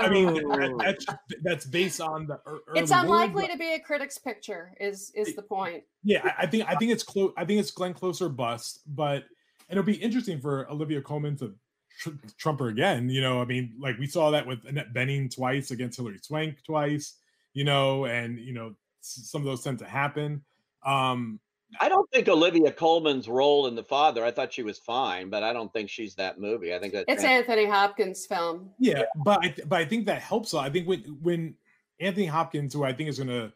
I 0.00 0.08
mean, 0.10 0.34
that, 0.34 0.70
oh. 0.72 0.78
that's 0.78 1.06
that's 1.42 1.66
based 1.66 2.00
on 2.00 2.26
the. 2.26 2.40
ear- 2.46 2.60
it's 2.74 2.90
unlikely 2.90 3.44
but- 3.44 3.52
to 3.52 3.58
be 3.58 3.74
a 3.74 3.80
critic's 3.80 4.18
picture. 4.18 4.72
Is 4.80 5.12
is 5.14 5.34
the 5.34 5.42
point? 5.42 5.84
yeah, 6.02 6.20
I, 6.24 6.42
I 6.42 6.46
think 6.46 6.68
I 6.68 6.74
think 6.74 6.90
it's 6.92 7.02
close. 7.02 7.32
I 7.36 7.44
think 7.44 7.60
it's 7.60 7.70
Glenn 7.70 7.94
Closer 7.94 8.28
bust, 8.28 8.80
but 8.86 9.24
and 9.68 9.78
it'll 9.78 9.84
be 9.84 9.94
interesting 9.94 10.40
for 10.40 10.68
Olivia 10.70 11.00
Colman 11.00 11.36
to 11.36 11.54
tr- 12.00 12.10
trump 12.38 12.60
her 12.60 12.68
again. 12.68 13.08
You 13.08 13.20
know, 13.20 13.40
I 13.40 13.44
mean, 13.44 13.74
like 13.78 13.98
we 13.98 14.06
saw 14.06 14.30
that 14.30 14.46
with 14.46 14.64
Annette 14.66 14.92
Bening 14.94 15.32
twice 15.34 15.70
against 15.70 15.96
Hilary 15.98 16.18
Swank 16.22 16.62
twice. 16.64 17.14
You 17.54 17.64
know, 17.64 18.04
and 18.06 18.38
you 18.38 18.52
know 18.54 18.74
some 19.00 19.40
of 19.42 19.46
those 19.46 19.62
tend 19.62 19.78
to 19.80 19.84
happen. 19.86 20.42
Um, 20.84 21.40
I 21.80 21.88
don't 21.88 22.08
think 22.10 22.28
Olivia 22.28 22.72
Colman's 22.72 23.28
role 23.28 23.66
in 23.66 23.74
The 23.74 23.82
Father. 23.84 24.24
I 24.24 24.30
thought 24.30 24.52
she 24.52 24.62
was 24.62 24.78
fine, 24.78 25.28
but 25.28 25.42
I 25.42 25.52
don't 25.52 25.70
think 25.72 25.90
she's 25.90 26.14
that 26.14 26.40
movie. 26.40 26.74
I 26.74 26.78
think 26.78 26.94
that 26.94 27.04
It's 27.08 27.24
Anthony 27.24 27.66
Hopkins' 27.66 28.24
film. 28.26 28.70
yeah, 28.78 29.02
but 29.24 29.40
I 29.44 29.48
th- 29.48 29.68
but 29.68 29.80
I 29.80 29.84
think 29.84 30.06
that 30.06 30.22
helps. 30.22 30.54
I 30.54 30.70
think 30.70 30.86
when 30.88 31.00
when 31.22 31.54
Anthony 32.00 32.26
Hopkins, 32.26 32.72
who 32.72 32.84
I 32.84 32.92
think 32.92 33.08
is 33.08 33.18
going 33.18 33.28
to 33.28 33.52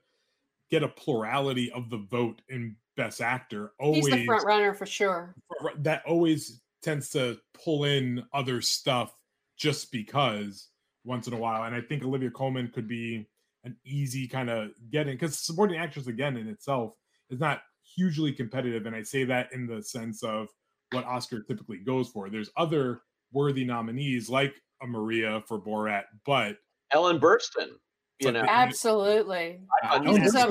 get 0.71 0.83
a 0.83 0.89
plurality 0.89 1.71
of 1.73 1.91
the 1.91 1.99
vote 1.99 2.43
in 2.49 2.75
Best 2.97 3.21
Actor, 3.21 3.73
always 3.79 4.07
He's 4.07 4.15
the 4.15 4.25
front 4.25 4.45
runner 4.47 4.75
for 4.75 4.87
sure. 4.87 5.35
that 5.79 6.03
always 6.07 6.61
tends 6.83 7.11
to 7.11 7.39
pull 7.65 7.85
in 7.85 8.25
other 8.33 8.61
stuff 8.61 9.15
just 9.57 9.93
because 9.93 10.69
once 11.05 11.27
in 11.27 11.35
a 11.35 11.39
while. 11.39 11.65
And 11.65 11.75
I 11.75 11.81
think 11.81 12.05
Olivia 12.05 12.31
Colman 12.31 12.69
could 12.69 12.89
be 12.89 13.27
an 13.65 13.77
easy 13.85 14.27
kind 14.27 14.51
of 14.51 14.71
getting 14.91 15.15
because 15.15 15.39
supporting 15.39 15.79
actress 15.79 16.07
again 16.07 16.37
in 16.37 16.49
itself 16.49 16.95
is 17.31 17.41
not 17.41 17.63
hugely 17.97 18.33
competitive. 18.33 18.87
And 18.87 18.97
I 18.97 19.03
say 19.03 19.25
that 19.25 19.53
in 19.53 19.67
the 19.67 19.83
sense 19.83 20.23
of 20.23 20.49
what 20.91 21.05
Oscar 21.05 21.41
typically 21.43 21.79
goes 21.79 22.09
for. 22.09 22.29
There's 22.29 22.51
other 22.57 23.03
worthy 23.33 23.65
nominees 23.65 24.29
like 24.29 24.55
a 24.83 24.87
Maria 24.87 25.43
for 25.47 25.61
Borat, 25.61 26.05
but 26.27 26.57
Ellen 26.91 27.19
Burstyn, 27.19 27.71
you 28.19 28.33
know, 28.33 28.45
Absolutely. 28.47 29.61
I- 29.83 29.97
I- 29.97 30.01
Pieces 30.01 30.35
of 30.35 30.51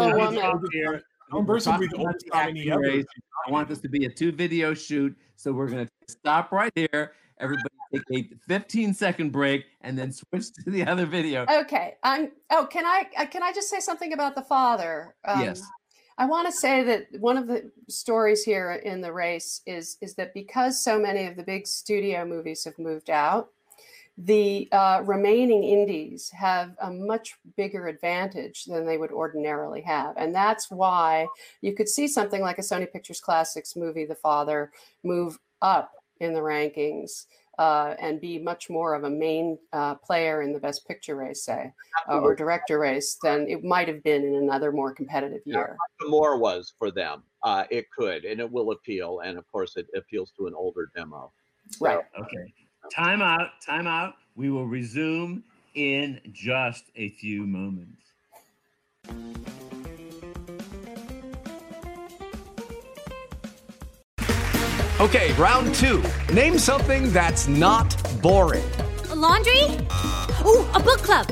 a 1.32 1.36
Ellen 1.36 1.46
woman. 1.46 1.60
Burstyn- 1.62 1.68
Ellen 1.68 1.80
We're 1.80 1.80
Burstyn 1.80 1.80
will 1.80 1.80
be 1.80 1.88
talking 1.88 1.90
the 1.90 1.96
about 1.96 2.06
oldest 2.08 2.26
the 2.26 2.36
acting 2.36 2.56
nominee 2.56 2.72
ever. 2.72 2.82
race. 2.98 3.06
I 3.48 3.52
want 3.52 3.70
this 3.70 3.80
to 3.80 3.90
be 3.90 4.06
a 4.06 4.10
two 4.10 4.32
video 4.32 4.74
shoot. 4.74 5.16
So 5.36 5.52
we're 5.52 5.68
going 5.70 5.86
to 5.88 5.92
stop 6.08 6.52
right 6.52 6.72
here. 6.76 7.14
Everybody 7.40 7.70
take 8.12 8.32
a 8.32 8.36
15 8.48 8.94
second 8.94 9.32
break 9.32 9.66
and 9.82 9.98
then 9.98 10.12
switch 10.12 10.54
to 10.54 10.70
the 10.70 10.86
other 10.86 11.06
video. 11.06 11.46
Okay. 11.50 11.96
I'm. 12.04 12.32
Oh, 12.52 12.68
can 12.70 12.86
I? 12.86 13.06
uh, 13.18 13.26
Can 13.26 13.42
I 13.44 13.52
just 13.52 13.70
say 13.70 13.80
something 13.80 14.14
about 14.14 14.36
the 14.36 14.44
father? 14.44 15.16
Um, 15.26 15.42
Yes. 15.42 15.64
I 16.18 16.26
want 16.26 16.46
to 16.48 16.52
say 16.52 16.84
that 16.84 17.08
one 17.20 17.36
of 17.38 17.48
the 17.48 17.72
stories 17.90 18.44
here 18.44 18.74
in 18.74 19.02
the 19.02 19.12
race 19.12 19.62
is 19.66 19.98
is 20.02 20.14
that 20.16 20.34
because 20.36 20.80
so 20.80 21.00
many 21.00 21.26
of 21.26 21.36
the 21.36 21.42
big 21.42 21.66
studio 21.66 22.26
movies 22.26 22.64
have 22.66 22.78
moved 22.78 23.10
out, 23.10 23.50
the 24.18 24.68
uh, 24.72 25.02
remaining 25.06 25.64
indies 25.64 26.30
have 26.32 26.76
a 26.82 26.92
much 26.92 27.36
bigger 27.56 27.88
advantage 27.88 28.66
than 28.66 28.86
they 28.86 28.98
would 28.98 29.12
ordinarily 29.12 29.82
have, 29.82 30.16
and 30.18 30.34
that's 30.34 30.70
why 30.70 31.28
you 31.62 31.74
could 31.74 31.90
see 31.90 32.08
something 32.08 32.42
like 32.42 32.60
a 32.60 32.62
Sony 32.62 32.92
Pictures 32.92 33.22
Classics 33.22 33.76
movie, 33.76 34.06
The 34.06 34.16
Father, 34.16 34.72
move 35.04 35.40
up 35.62 35.92
in 36.20 36.34
the 36.34 36.40
rankings 36.40 37.26
uh, 37.58 37.96
and 38.00 38.22
be 38.22 38.40
much 38.40 38.70
more 38.70 38.94
of 38.96 39.04
a 39.04 39.10
main 39.10 39.58
uh, 39.74 39.96
player 39.96 40.42
in 40.42 40.54
the 40.54 40.60
Best 40.60 40.88
Picture 40.88 41.16
race, 41.16 41.44
say, 41.44 41.72
uh, 42.10 42.20
or 42.20 42.36
director 42.36 42.80
race, 42.80 43.18
than 43.22 43.48
it 43.48 43.64
might 43.64 43.88
have 43.88 44.04
been 44.04 44.24
in 44.24 44.36
another 44.36 44.72
more 44.72 44.94
competitive 44.94 45.42
year. 45.46 45.78
the 46.00 46.10
more 46.10 46.38
was 46.38 46.74
for 46.80 46.92
them. 46.92 47.24
Uh, 47.44 47.66
it 47.70 47.86
could, 47.96 48.26
and 48.26 48.40
it 48.40 48.52
will 48.52 48.72
appeal, 48.72 49.20
and 49.24 49.38
of 49.38 49.50
course, 49.52 49.76
it 49.78 49.88
appeals 49.96 50.32
to 50.38 50.48
an 50.48 50.54
older 50.56 50.92
demo. 50.96 51.32
So, 51.70 51.86
Right. 51.86 52.00
Okay. 52.20 52.54
Time 52.90 53.22
out. 53.22 53.50
Time 53.66 53.88
out. 53.88 54.16
We 54.36 54.50
will 54.50 54.66
resume 54.66 55.44
in 55.76 56.20
just 56.32 56.86
a 56.96 57.10
few 57.10 57.46
moments. 57.46 57.98
Okay, 65.00 65.34
round 65.34 65.74
two. 65.76 66.04
Name 66.32 66.60
something 66.60 67.12
that's 67.12 67.48
not 67.48 67.90
boring. 68.22 68.70
A 69.10 69.16
laundry? 69.16 69.64
Ooh, 70.46 70.64
a 70.74 70.80
book 70.80 71.02
club. 71.02 71.28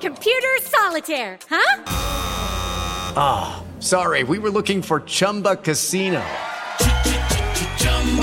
Computer 0.00 0.56
solitaire, 0.60 1.38
huh? 1.50 1.82
Ah, 3.16 3.64
sorry, 3.80 4.22
we 4.22 4.38
were 4.38 4.50
looking 4.50 4.80
for 4.80 5.00
Chumba 5.00 5.56
Casino. 5.56 6.22